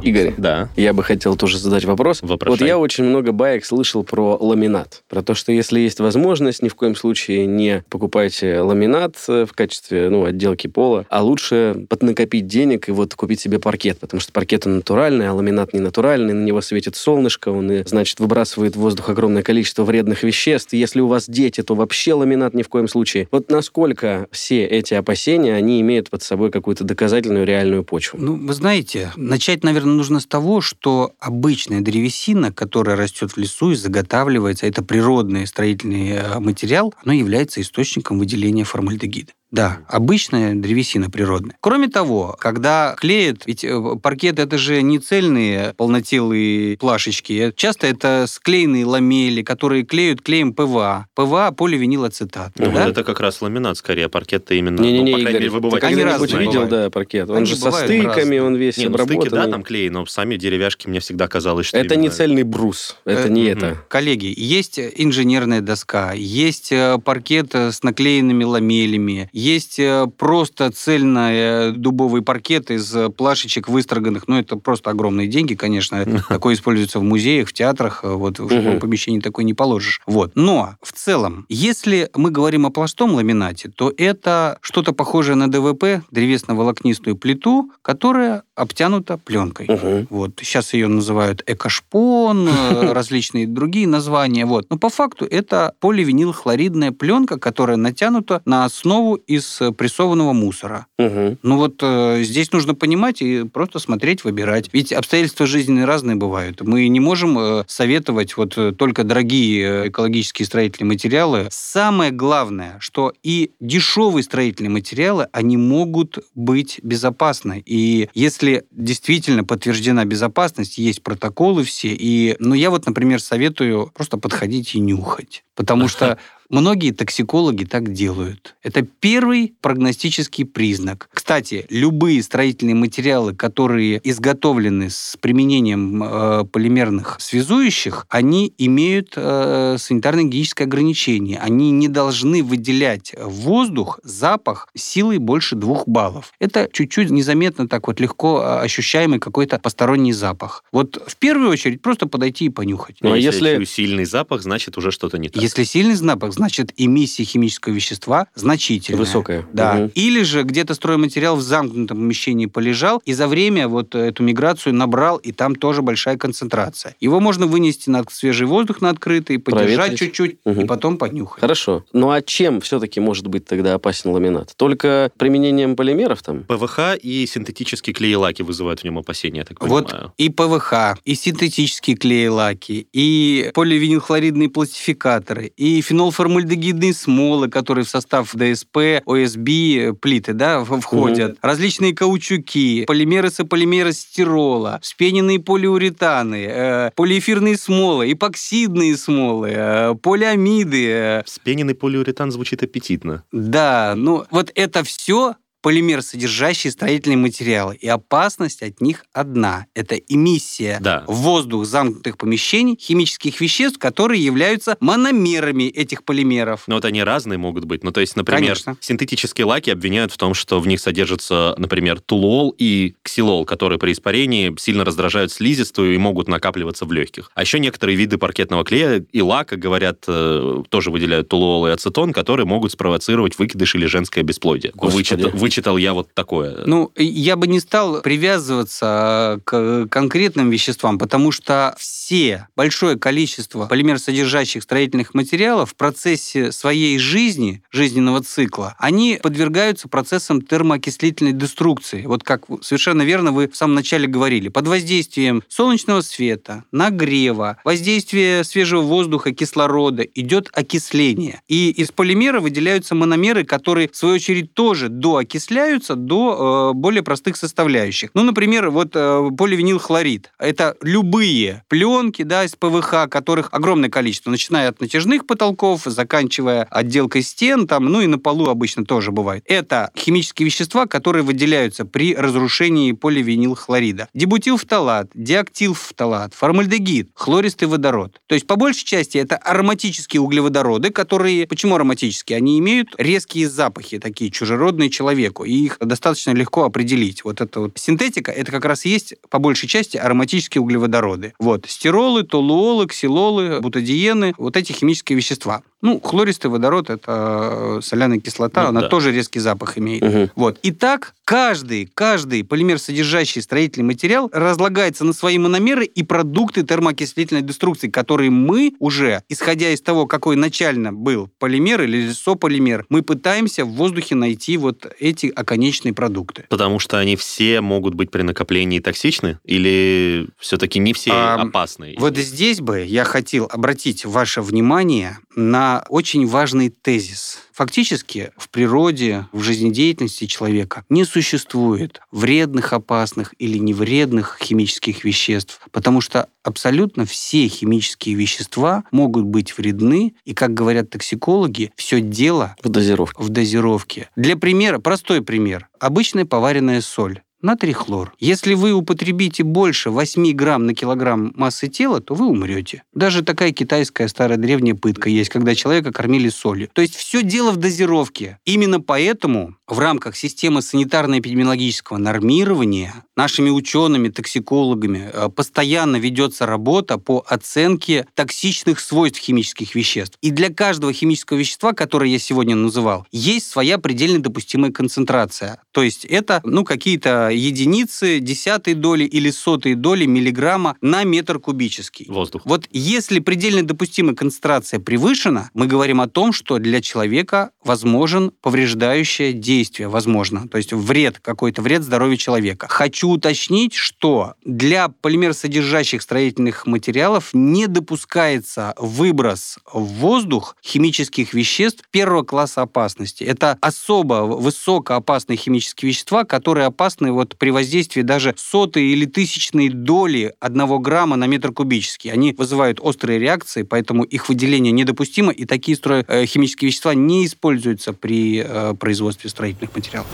Игорь, 0.08 0.34
да. 0.38 0.70
я 0.78 0.94
бы 0.94 1.04
хотел 1.04 1.36
тоже 1.36 1.60
задать 1.60 1.84
вопрос. 1.84 2.20
Вопрошай. 2.22 2.58
Вот 2.58 2.66
я 2.66 2.78
очень 2.78 3.04
много 3.04 3.34
баек 3.34 3.66
слышал 3.66 4.06
про 4.06 4.38
ламинат. 4.40 5.04
Про 5.10 5.22
то, 5.22 5.36
что 5.36 5.52
если 5.52 5.82
есть 5.82 6.00
возможность, 6.00 6.64
ни 6.64 6.70
в 6.70 6.76
коем 6.76 6.96
случае 6.96 7.46
не 7.46 7.84
покупайте 7.90 8.62
ламинат 8.62 9.16
э, 9.28 9.46
в 9.46 9.52
качестве 9.52 10.10
ну, 10.10 10.24
отделки 10.24 10.68
пола, 10.68 11.06
а 11.10 11.22
лучше 11.22 11.86
поднакопить 11.90 12.48
денег 12.48 12.88
и 12.88 12.94
вот 12.94 13.16
купить 13.16 13.42
себе 13.42 13.60
паркет, 13.60 14.00
потому 14.00 14.22
что 14.22 14.32
паркет 14.32 14.66
он 14.66 14.78
натуральный, 14.78 15.28
а 15.28 15.34
ламинат 15.34 15.74
не 15.74 15.82
натуральный, 15.82 16.34
на 16.34 16.46
него 16.46 16.62
светит 16.62 16.96
солнышко, 16.96 17.50
он, 17.50 17.70
и, 17.70 17.84
значит, 17.86 18.22
выбрасывает 18.22 18.78
в 18.78 18.80
воздух 18.80 19.10
огромное 19.10 19.44
количество 19.44 19.84
вредных 19.84 20.24
веществ. 20.24 20.72
Если 20.72 21.02
у 21.02 21.08
вас 21.08 21.26
дети, 21.28 21.62
то 21.64 21.76
вообще 21.76 22.14
ламинат 22.14 22.54
ни 22.54 22.64
в 22.64 22.70
коем 22.70 22.88
случае. 22.88 23.28
Вот 23.32 23.52
насколько 23.52 24.28
все 24.32 24.64
эти 24.64 24.94
опасения, 24.94 25.54
они 25.54 25.82
имеют 25.82 26.10
под 26.10 26.24
собой 26.24 26.50
какую-то 26.50 26.86
доказательную 26.86 27.46
реальную 27.46 27.84
почву? 27.84 28.18
Ну, 28.22 28.36
вы 28.36 28.54
знаете, 28.54 29.12
начать, 29.18 29.66
наверное, 29.66 29.97
нужно 29.98 30.20
с 30.20 30.25
того, 30.25 30.62
что 30.62 31.13
обычная 31.20 31.82
древесина, 31.82 32.54
которая 32.54 32.96
растет 32.96 33.32
в 33.32 33.38
лесу 33.38 33.72
и 33.72 33.75
заготавливается, 33.75 34.66
это 34.68 34.84
природный 34.84 35.46
строительный 35.46 36.12
э, 36.12 36.39
материал, 36.39 36.94
оно 37.04 37.13
является 37.13 37.60
источником 37.62 38.20
выделения 38.20 38.63
формальдегида. 38.63 39.34
Да, 39.50 39.80
обычная 39.88 40.56
древесина 40.56 41.10
природная. 41.10 41.56
Кроме 41.62 41.88
того, 41.88 42.36
когда 42.39 42.96
клеят, 42.98 43.44
ведь 43.46 43.63
э, 43.63 43.82
паркет 44.04 44.39
это 44.39 44.58
же 44.58 44.82
не 44.82 45.00
цельные 45.00 45.74
полнотелые 45.77 46.77
плашечки, 46.77 47.54
часто 47.56 47.88
это 47.88 48.25
склеенные 48.27 48.86
ламели, 48.86 49.42
которые 49.44 49.84
клеют 49.84 50.22
клеем 50.22 50.54
ПВА. 50.54 51.08
ПВА 51.16 51.51
поливинилацетат. 51.51 52.54
Ну, 52.58 52.66
да? 52.66 52.72
вот 52.72 52.89
это 52.89 53.04
как 53.06 53.20
раз 53.22 53.42
ламинат 53.42 53.77
скорее, 53.77 54.10
паркет-то 54.10 54.54
именно... 54.54 54.82
Ну, 54.82 55.06
по 55.13 55.20
крайней 55.22 55.39
мере, 55.39 55.50
бываете 55.51 55.80
ты 55.80 55.86
они 55.88 55.96
когда-нибудь 55.96 56.22
разные 56.34 56.39
видел, 56.39 56.62
бывают. 56.66 56.70
да, 56.70 56.89
паркет? 56.89 57.30
Он 57.30 57.38
Они 57.38 57.46
же 57.46 57.56
со 57.56 57.72
стыками, 57.72 58.04
разные. 58.04 58.44
он 58.44 58.56
весь 58.56 58.77
Не, 58.77 58.89
ну 58.89 58.98
стыки, 58.98 59.12
обработанный. 59.13 59.46
да, 59.46 59.51
там 59.51 59.63
клей, 59.63 59.89
но 59.89 60.06
сами 60.06 60.36
деревяшки 60.36 60.88
мне 60.89 61.00
всегда 61.00 61.27
казалось, 61.30 61.68
что 61.68 61.77
Это 61.77 61.96
не 61.96 62.04
именно- 62.08 62.13
цельный 62.16 62.44
брус, 62.44 62.98
это 63.06 63.27
Э, 63.27 63.30
не 63.30 63.44
мгм. 63.44 63.51
это. 63.58 63.77
Коллеги, 63.88 64.34
есть 64.36 64.77
инженерная 64.80 65.62
доска, 65.62 66.12
есть 66.13 66.72
э, 66.72 66.98
паркет 67.04 67.56
э, 67.56 67.72
с 67.72 67.82
наклеенными 67.84 68.44
ламелями, 68.44 69.30
есть 69.38 69.77
э, 69.79 70.08
просто 70.17 70.72
цельный 70.72 71.72
дубовый 71.72 72.24
паркет 72.24 72.72
из 72.72 72.94
э, 72.96 73.10
плашечек 73.10 73.70
выстроганных. 73.70 74.27
Ну, 74.27 74.38
это 74.39 74.58
просто 74.58 74.89
огромные 74.89 75.27
деньги, 75.27 75.53
конечно. 75.53 76.03
Такое 76.29 76.56
используется 76.56 77.00
в 77.00 77.03
музеях, 77.03 77.50
в 77.50 77.53
театрах. 77.53 78.00
э, 78.03 78.10
Вот 78.10 78.39
в 78.39 78.79
помещении 78.79 79.20
такой 79.20 79.44
не 79.44 79.53
положишь. 79.53 80.01
Вот. 80.08 80.32
Но 80.36 80.75
в 80.82 80.91
целом, 80.91 81.46
если 81.50 82.10
мы 82.15 82.32
говорим 82.32 82.65
о 82.65 82.72
пластом 82.72 83.13
ламинате, 83.13 83.70
то 83.70 83.94
это 83.96 84.58
что-то 84.62 84.94
похожее 84.94 85.36
на 85.36 85.48
ДВП, 85.51 86.01
древесно-волокнистую 86.10 87.15
плиту, 87.15 87.72
которая 87.84 88.44
обтянута 88.58 89.18
пленкой. 89.18 89.68
Мгм. 89.70 90.08
Вот. 90.10 90.32
Сейчас 90.42 90.74
ее 90.74 90.88
называют 90.88 91.44
экошпон, 91.46 92.50
э, 92.50 92.92
различные 92.94 93.48
другие 93.48 93.88
названия. 93.88 94.46
Вот. 94.46 94.68
Но 94.70 94.78
по 94.78 94.90
факту 94.90 95.26
это 95.26 95.74
поливинилхлоридная 95.80 96.92
пленка, 96.92 97.40
которая 97.40 97.78
натянута 97.78 98.42
на 98.46 98.66
основу 98.66 99.16
из 99.16 99.62
э, 99.62 99.72
прессованного 99.72 100.34
мусора. 100.34 100.88
Ну 100.98 101.58
вот 101.58 101.76
э, 101.82 102.24
здесь 102.24 102.52
нужно 102.52 102.74
понимать 102.74 103.22
и 103.22 103.44
просто 103.44 103.80
смотреть, 103.80 104.24
выбирать. 104.24 104.70
Ведь 104.74 104.92
обстоятельства 104.92 105.46
жизненные 105.46 105.86
разные 105.86 106.16
бывают. 106.16 106.62
Мы 106.62 106.88
не 106.88 107.00
можем 107.00 107.38
э, 107.38 107.64
советовать 107.68 108.36
вот 108.38 108.58
э, 108.58 108.72
только 108.72 109.04
дорогие 109.04 109.90
экологические 109.90 110.46
строительные 110.46 110.88
материалы. 110.88 111.48
Самое 111.52 112.12
главное, 112.12 112.78
что 112.80 113.14
и 113.24 113.52
дешевые 113.60 114.24
строительные 114.24 114.72
материалы, 114.72 115.28
они 115.32 115.58
могут 115.58 116.20
быть 116.34 116.80
безопасны. 116.82 117.62
И 117.66 118.10
если 118.14 118.47
действительно 118.72 119.44
подтверждена 119.44 120.06
безопасность, 120.06 120.77
есть 120.77 121.04
протоколы 121.04 121.63
все. 121.63 121.89
И, 121.89 122.36
ну, 122.39 122.54
я 122.54 122.70
вот, 122.70 122.86
например, 122.86 123.22
советую 123.22 123.92
просто 123.94 124.18
подходить 124.18 124.75
и 124.75 124.80
нюхать. 124.80 125.44
Потому 125.56 125.88
что 125.88 126.18
Многие 126.50 126.92
токсикологи 126.92 127.66
так 127.66 127.92
делают. 127.94 128.56
Это 128.63 128.82
первый 128.82 129.54
прогностический 129.62 130.46
признак. 130.46 131.10
Кстати, 131.13 131.66
любые 131.70 132.24
строительные 132.24 132.75
материалы, 132.75 133.34
которые 133.34 134.00
изготовлены 134.04 134.89
с 134.89 135.18
применением 135.20 136.04
э, 136.04 136.46
полимерных 136.46 137.18
связующих, 137.20 138.06
они 138.10 138.54
имеют 138.58 139.13
э, 139.16 139.75
санитарно-гигиеническое 139.77 140.63
ограничение. 140.63 141.39
Они 141.39 141.72
не 141.72 141.88
должны 141.88 142.44
выделять 142.44 143.13
в 143.18 143.30
воздух 143.30 144.00
запах 144.04 144.70
силой 144.75 145.18
больше 145.18 145.56
двух 145.56 145.88
баллов. 145.88 146.34
Это 146.39 146.70
чуть-чуть 146.72 147.10
незаметно 147.10 147.68
так 147.68 147.88
вот 147.88 148.00
легко 148.00 148.42
э, 148.42 148.60
ощущаемый 148.62 149.20
какой-то 149.20 149.60
посторонний 149.60 150.13
запах. 150.13 150.63
Вот 150.72 151.01
в 151.06 151.18
первую 151.18 151.50
очередь 151.50 151.82
просто 151.82 152.08
подойти 152.08 152.46
и 152.46 152.50
понюхать. 152.50 152.98
Ну, 153.01 153.12
а 153.12 153.18
если... 153.18 153.50
если- 153.50 153.66
сильный 153.66 154.06
запах, 154.06 154.42
значит 154.42 154.77
уже 154.77 154.92
что-то 154.92 155.18
не 155.18 155.30
так. 155.30 155.42
Если 155.44 155.63
сильный 155.63 155.96
запах, 155.96 156.34
значит 156.38 156.72
эмиссия 156.77 157.25
химического 157.25 157.74
вещества 157.74 158.27
значительная. 158.36 159.00
Высокая. 159.00 159.46
Да. 159.53 159.74
Мгм. 159.74 159.91
Или 159.96 160.24
же 160.24 160.44
где-то 160.44 160.74
стройматериал 160.74 161.36
в 161.36 161.41
замкнутом 161.41 161.98
помещении 161.98 162.46
полежал, 162.46 163.01
и 163.06 163.13
за 163.13 163.27
время 163.27 163.67
вот 163.67 163.96
эту 163.96 164.24
миграцию 164.24 164.74
набрал, 164.74 165.17
и 165.17 165.32
там 165.32 165.56
тоже 165.56 165.82
большая 165.82 166.17
концентрация. 166.17 166.96
Его 167.00 167.20
можно 167.20 167.48
вынести 167.48 167.89
на 167.89 168.03
свежий 168.10 168.48
воздух, 168.48 168.82
на 168.82 168.89
открытый, 168.89 169.39
подержать 169.39 169.75
Проветрить. 169.75 170.00
чуть-чуть, 170.00 170.38
Мгм. 170.46 170.62
и 170.62 170.65
потом 170.65 170.98
понюхать. 170.98 171.41
Хорошо. 171.41 171.84
Ну 171.94 172.12
а 172.12 172.22
чем 172.22 172.62
все-таки 172.62 173.00
может 173.00 173.27
быть 173.27 173.46
тогда 173.46 173.74
опасен 173.74 174.12
ламинат? 174.12 174.53
Только 174.56 175.12
применением 175.17 175.75
полимеров 175.75 176.22
там? 176.22 176.44
ПВХ 176.44 176.96
и 177.01 177.25
синтетические 177.25 177.94
клеи-лаки 177.94 178.44
вызывают 178.44 178.82
в 178.82 178.84
нем 178.84 178.98
опасения, 178.98 179.39
я 179.39 179.46
так 179.46 179.62
Вот 179.65 179.88
понимаю. 179.89 180.13
и 180.17 180.29
ПВХ, 180.29 180.74
и 181.06 181.15
синтетические 181.15 181.96
клеи-лаки, 181.96 182.88
и 182.94 183.51
поливинилхлоридные 183.53 184.50
пластификаторы, 184.50 185.51
и 185.58 185.82
фенолформальдегидные 186.27 186.93
смолы, 186.93 187.50
которые 187.50 187.86
в 187.86 187.89
состав 187.89 188.34
ДСП, 188.34 189.01
ОСБ, 189.05 189.96
плиты, 190.01 190.33
да, 190.33 190.63
входят, 190.63 191.37
различные 191.42 191.96
каучуки, 191.96 192.85
полимеры 192.85 193.29
сополимеры 193.29 193.94
стирола, 193.94 194.79
вспененные 194.81 195.40
полиуретаны, 195.40 196.46
э, 196.48 196.92
полиэфирные 196.96 197.57
смолы, 197.57 198.11
эпоксидные 198.11 198.98
смолы, 198.98 199.51
э, 199.53 199.96
полиамиды, 200.01 200.87
э, 200.90 201.24
Вспененный 201.25 201.75
полиуретан 201.75 202.31
звучит 202.31 202.63
аппетитно. 202.63 203.24
да, 203.31 203.94
ну 203.96 204.25
вот 204.31 204.51
это 204.55 204.83
все 204.83 205.35
полимер, 205.68 206.01
содержащие 206.01 206.72
строительные 206.72 207.18
материалы. 207.18 207.75
И 207.75 207.90
опасность 207.90 208.64
от 208.64 208.80
них 208.80 209.03
одна. 209.12 209.66
Это 209.74 209.96
эмиссия 209.96 210.77
Да. 210.80 211.03
в 211.08 211.16
воздух 211.16 211.66
замкнутых 211.66 212.18
помещений 212.18 212.77
химических 212.80 213.42
веществ, 213.42 213.77
которые 213.77 214.24
являются 214.24 214.77
мономерами 214.80 215.66
этих 215.66 216.06
полимеров. 216.06 216.64
Но 216.68 216.75
вот 216.75 216.86
они 216.86 217.03
разные 217.03 217.38
могут 217.38 217.66
быть. 217.66 217.84
Ну, 217.84 217.92
то 217.92 218.00
есть, 218.00 218.16
например, 218.16 218.53
Конечно. 218.53 218.77
синтетические 218.80 219.44
лаки 219.44 219.70
обвиняют 219.70 220.14
в 220.14 220.18
том, 220.18 220.34
что 220.34 220.62
в 220.62 220.68
них 220.68 220.80
содержится, 220.80 221.53
например, 221.58 222.00
тулуол 222.00 222.56
и 222.58 222.96
ксилол, 223.03 223.44
которые 223.44 223.77
при 223.77 223.92
испарении 223.92 224.56
сильно 224.58 224.86
раздражают 224.86 225.34
слизистую 225.34 225.94
и 225.96 225.98
могут 225.98 226.30
накапливаться 226.30 226.86
в 226.86 226.94
легких. 226.94 227.30
А 227.36 227.42
еще 227.42 227.60
некоторые 227.60 227.98
виды 227.98 228.18
паркетного 228.18 228.64
клея 228.64 229.06
и 229.12 229.22
лака, 229.22 229.58
говорят, 229.58 230.06
э, 230.08 230.64
тоже 230.70 230.92
выделяют 230.92 231.27
тулуол 231.27 231.68
и 231.68 231.72
ацетон, 231.72 232.14
которые 232.14 232.46
могут 232.46 232.72
спровоцировать 232.72 233.38
выкидыш 233.38 233.75
или 233.75 233.86
женское 233.86 234.24
бесплодие. 234.24 234.72
Господи. 234.74 234.96
Вычитал, 234.96 235.32
вычитал 235.57 235.77
я 235.77 235.93
вот 235.93 236.13
такое. 236.13 236.63
Ну, 236.65 236.91
я 236.96 237.35
бы 237.35 237.48
не 237.48 237.59
стал 237.59 238.01
привязываться 238.01 239.39
к 239.43 239.87
конкретным 239.89 240.50
веществам, 240.50 241.00
потому 241.00 241.31
что 241.31 241.75
все, 241.79 242.48
большое 242.55 242.98
количество 242.98 243.65
полимерсодержащих 243.65 244.63
строительных 244.63 245.13
материалов 245.13 245.72
в 245.72 245.75
процессе 245.75 246.51
своей 246.51 247.00
жизни, 247.00 247.63
жизненного 247.72 248.22
цикла, 248.24 248.75
они 248.77 249.20
подвергаются 249.22 249.87
процессам 249.87 250.41
термоокислительной 250.41 251.33
деструкции. 251.33 252.05
Вот 252.05 252.24
как 252.24 252.46
совершенно 252.61 253.01
верно 253.01 253.31
вы 253.31 253.48
в 253.48 253.55
самом 253.55 253.75
начале 253.75 254.07
говорили. 254.07 254.50
Под 254.50 254.67
воздействием 254.67 255.43
солнечного 255.48 256.01
света, 256.01 256.63
нагрева, 256.72 257.57
воздействия 257.63 258.43
свежего 258.43 258.81
воздуха, 258.81 259.31
кислорода 259.33 260.03
идет 260.03 260.50
окисление. 260.53 261.41
И 261.48 261.72
из 261.72 261.91
полимера 261.91 262.39
выделяются 262.39 262.96
мономеры, 262.96 263.43
которые, 263.43 263.89
в 263.89 263.96
свою 263.96 264.15
очередь, 264.15 264.53
тоже 264.53 264.89
доокисляются 265.38 265.96
до 265.96 266.72
э, 266.72 266.78
более 266.78 267.04
простых 267.04 267.38
составляющих. 267.38 268.10
Ну, 268.14 268.24
например, 268.24 268.70
вот 268.70 268.92
э, 268.96 269.30
поливинилхлорид. 269.38 270.32
Это 270.40 270.76
любые 270.82 271.64
пленки 271.68 272.24
да, 272.24 272.44
из 272.44 272.56
ПВХ, 272.56 273.08
которых 273.10 273.50
огромное 273.52 273.90
количество, 273.90 274.32
начиная 274.32 274.70
от 274.70 274.82
натяжных 274.82 275.28
потолков, 275.28 275.84
заканчивая 275.86 276.64
отделкой 276.64 277.22
стен, 277.22 277.68
там, 277.68 277.86
ну 277.86 278.02
и 278.02 278.08
на 278.08 278.18
полу 278.18 278.48
обычно 278.48 278.84
тоже 278.86 279.12
бывает. 279.12 279.44
Это 279.46 279.92
химические 279.96 280.48
вещества, 280.48 280.88
которые 280.88 281.24
выделяются 281.24 281.86
при 281.86 282.16
разрушении 282.16 282.94
поливинилхлорида. 282.94 284.10
Дебутилфталат, 284.14 285.12
диактилфталат, 285.14 286.34
формальдегид, 286.34 287.12
хлористый 287.14 287.68
водород. 287.68 288.20
То 288.28 288.36
есть, 288.36 288.48
по 288.48 288.56
большей 288.56 288.86
части, 288.86 289.18
это 289.18 289.38
ароматические 289.38 290.22
углеводороды, 290.22 290.90
которые... 290.90 291.46
Почему 291.48 291.76
ароматические? 291.76 292.38
Они 292.38 292.58
имеют 292.60 292.90
резкие 292.98 293.48
запахи, 293.50 294.00
такие 294.00 294.32
чужеродные 294.32 294.90
человеку, 294.90 295.26
и 295.46 295.66
их 295.66 295.77
достаточно 295.79 296.31
легко 296.31 296.63
определить. 296.63 297.24
Вот 297.24 297.42
эта 297.42 297.59
вот 297.61 297.77
синтетика, 297.77 298.31
это 298.31 298.51
как 298.51 298.66
раз 298.66 298.85
есть, 298.85 299.16
по 299.29 299.40
большей 299.40 299.68
части, 299.68 299.98
ароматические 299.98 300.61
углеводороды. 300.61 301.33
Вот. 301.40 301.66
Стиролы, 301.68 302.24
толуолы, 302.24 302.87
ксилолы, 302.87 303.61
бутадиены, 303.61 304.33
вот 304.37 304.57
эти 304.57 304.72
химические 304.72 305.18
вещества. 305.18 305.63
Ну, 305.81 306.00
хлористый 306.00 306.50
водород– 306.50 306.90
это 306.90 307.77
э, 307.77 307.81
соляная 307.83 308.20
кислота, 308.20 308.63
Ну 308.63 308.70
она 308.70 308.81
да. 308.81 308.87
тоже 308.87 309.11
резкий 309.11 309.40
запах 309.40 309.77
имеет. 309.77 310.01
Мгм. 310.01 310.31
Вот. 310.35 310.57
Итак, 310.63 311.13
каждый, 311.24 311.90
каждый 311.94 312.44
полимер, 312.44 312.79
содержащий 312.79 313.42
строительный 313.44 313.85
материал, 313.85 314.29
разлагается 314.33 315.03
на 315.05 315.13
свои 315.13 315.37
мономеры 315.37 315.85
и 315.85 316.01
продукты 316.01 316.63
термоокислительной 316.63 317.44
деструкции, 317.44 317.90
которые 317.90 318.31
мы 318.31 318.74
уже, 318.79 319.22
исходя 319.29 319.70
из 319.70 319.81
того, 319.81 320.07
какой 320.07 320.35
начально 320.35 320.92
был 320.92 321.29
полимер 321.37 321.83
или 321.83 322.11
сополимер, 322.11 322.85
мы 322.90 323.03
пытаемся 323.03 323.63
в 323.63 323.70
воздухе 323.70 324.16
найти 324.16 324.57
вот 324.57 324.92
эти 325.00 325.27
оконечные 325.27 325.94
продукты. 325.94 326.46
Потому 326.50 326.79
что 326.79 326.98
они 326.98 327.16
все 327.16 327.61
могут 327.61 327.94
быть 327.94 328.09
при 328.09 328.24
накоплении 328.24 328.79
токсичны? 328.79 329.37
Или 329.44 330.27
все-таки 330.40 330.79
не 330.79 330.94
все 330.94 331.11
А, 331.13 331.35
опасны? 331.35 331.96
Вот 332.00 332.18
здесь 332.18 332.61
бы 332.61 332.83
я 332.83 333.03
хотел 333.03 333.48
обратить 333.51 334.05
ваше 334.05 334.42
внимание 334.42 335.20
на 335.35 335.67
на 335.68 335.84
очень 335.90 336.25
важный 336.25 336.70
тезис. 336.70 337.40
Фактически 337.51 338.32
в 338.38 338.50
природе, 338.50 339.27
в 339.34 339.42
жизнедеятельности 339.42 340.25
человека 340.25 340.86
не 340.90 341.03
существует 341.03 342.00
вредных, 342.12 342.72
опасных 342.72 343.34
или 343.38 343.58
невредных 343.58 344.38
химических 344.42 345.03
веществ, 345.03 345.60
потому 345.72 346.00
что 346.00 346.30
абсолютно 346.44 347.06
все 347.06 347.50
химические 347.50 348.16
вещества 348.16 348.86
могут 348.92 349.25
быть 349.25 349.58
вредны, 349.58 350.14
и, 350.24 350.34
как 350.34 350.53
говорят 350.53 350.90
токсикологи, 350.90 351.72
все 351.75 352.00
дело 352.00 352.56
В 352.64 352.70
дозировке. 352.70 353.22
в 353.22 353.30
дозировке. 353.30 354.10
Для 354.16 354.38
примера, 354.38 354.80
простой 354.80 355.22
пример. 355.22 355.68
Обычная 355.80 356.24
поваренная 356.25 356.80
соль. 356.82 357.22
Натрий 357.40 357.74
хлор. 357.74 358.14
Если 358.20 358.56
вы 358.56 358.74
употребите 358.74 359.44
больше 359.44 359.92
8 359.92 360.32
грамм 360.34 360.66
на 360.66 360.74
килограмм 360.74 361.34
массы 361.36 361.68
тела, 361.68 362.02
то 362.02 362.16
вы 362.16 362.26
умрете. 362.26 362.82
Даже 362.94 363.22
такая 363.22 363.52
китайская 363.52 364.08
старая 364.08 364.40
древняя 364.40 364.74
пытка 364.74 365.10
есть, 365.10 365.30
когда 365.30 365.54
человека 365.54 365.92
кормили 365.92 366.30
солью. 366.30 366.68
То 366.74 366.82
есть 366.82 366.96
все 366.96 367.22
дело 367.22 367.52
в 367.52 367.58
дозировке. 367.58 368.40
Именно 368.46 368.82
поэтому 368.82 369.56
в 369.68 369.78
рамках 369.78 370.16
системы 370.16 370.62
санитарно-эпидемиологического 370.62 371.98
нормирования 371.98 373.04
нашими 373.16 373.50
учеными, 373.52 374.10
токсикологами 374.10 375.10
э, 375.12 375.30
постоянно 375.30 375.98
ведется 375.98 376.46
работа 376.46 376.98
по 376.98 377.24
оценке 377.28 378.08
токсичных 378.16 378.80
свойств 378.80 379.20
химических 379.20 379.76
веществ. 379.76 380.18
И 380.22 380.32
для 380.32 380.50
каждого 380.50 380.94
химического 380.94 381.38
вещества, 381.38 381.74
которое 381.74 382.10
я 382.10 382.20
сегодня 382.20 382.56
называл, 382.56 383.06
есть 383.12 383.50
своя 383.50 383.78
предельно 383.78 384.24
допустимая 384.24 384.72
концентрация. 384.72 385.62
То 385.72 385.84
есть 385.84 386.06
это 386.06 386.42
ну, 386.44 386.64
какие-то 386.64 387.26
единицы, 387.29 388.20
десятые 388.20 388.75
доли 388.75 389.03
или 389.03 389.29
сотые 389.29 389.75
доли 389.75 390.05
миллиграмма 390.05 390.75
на 390.81 391.03
метр 391.03 391.40
кубический. 391.40 392.05
Воздух. 392.09 392.42
Вот 392.46 392.68
если 392.72 393.20
предельно 393.20 393.66
допустимая 393.66 394.16
концентрация 394.16 394.79
превышена, 394.79 395.50
мы 395.53 395.68
говорим 395.68 396.01
о 396.01 396.07
том, 396.07 396.33
что 396.33 396.59
для 396.59 396.81
человека 396.81 397.51
возможен 397.63 398.31
повреждающее 398.42 399.33
действие, 399.33 399.87
возможно, 399.87 400.48
то 400.48 400.57
есть 400.57 400.74
вред, 400.74 401.20
какой-то 401.20 401.61
вред 401.61 401.83
здоровью 401.83 402.18
человека. 402.18 402.68
Хочу 402.70 403.09
уточнить, 403.09 403.74
что 403.74 404.33
для 404.44 404.90
полимерсодержащих 404.90 406.01
строительных 406.01 406.66
материалов 406.66 407.31
не 407.33 407.68
допускается 407.68 408.74
выброс 408.77 409.59
в 409.72 409.83
воздух 409.83 410.55
химических 410.63 411.33
веществ 411.33 411.83
первого 411.92 412.24
класса 412.24 412.61
опасности. 412.61 413.24
Это 413.24 413.57
особо 413.61 414.25
высокоопасные 414.25 415.37
химические 415.37 415.90
вещества, 415.90 416.24
которые 416.24 416.68
опасны 416.68 417.11
вот 417.18 417.36
при 417.38 417.50
воздействии 417.50 418.03
даже 418.03 418.34
сотой 418.38 418.84
или 418.84 419.06
тысячной 419.06 419.70
доли 419.70 420.34
одного 420.40 420.77
грамма 420.77 421.16
на 421.16 421.25
метр 421.25 421.51
кубический. 421.51 422.12
Они 422.12 422.32
вызывают 422.32 422.80
острые 422.80 423.18
реакции, 423.18 423.64
поэтому 423.64 424.03
их 424.03 424.30
выделение 424.30 424.72
недопустимо, 424.72 425.32
и 425.32 425.46
такие 425.46 425.75
стро... 425.75 426.03
э, 426.08 426.25
химические 426.25 426.68
вещества 426.68 426.94
не 426.94 427.25
используются 427.25 427.94
при 427.94 428.44
э, 428.46 428.75
производстве 428.75 429.30
строительных 429.30 429.75
материалов. 429.75 430.08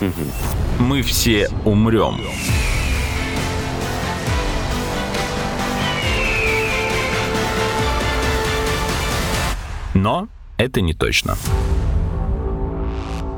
Мы 0.78 1.02
все 1.02 1.50
умрем. 1.64 2.20
Но 9.92 10.28
это 10.56 10.80
не 10.80 10.94
точно. 10.94 11.36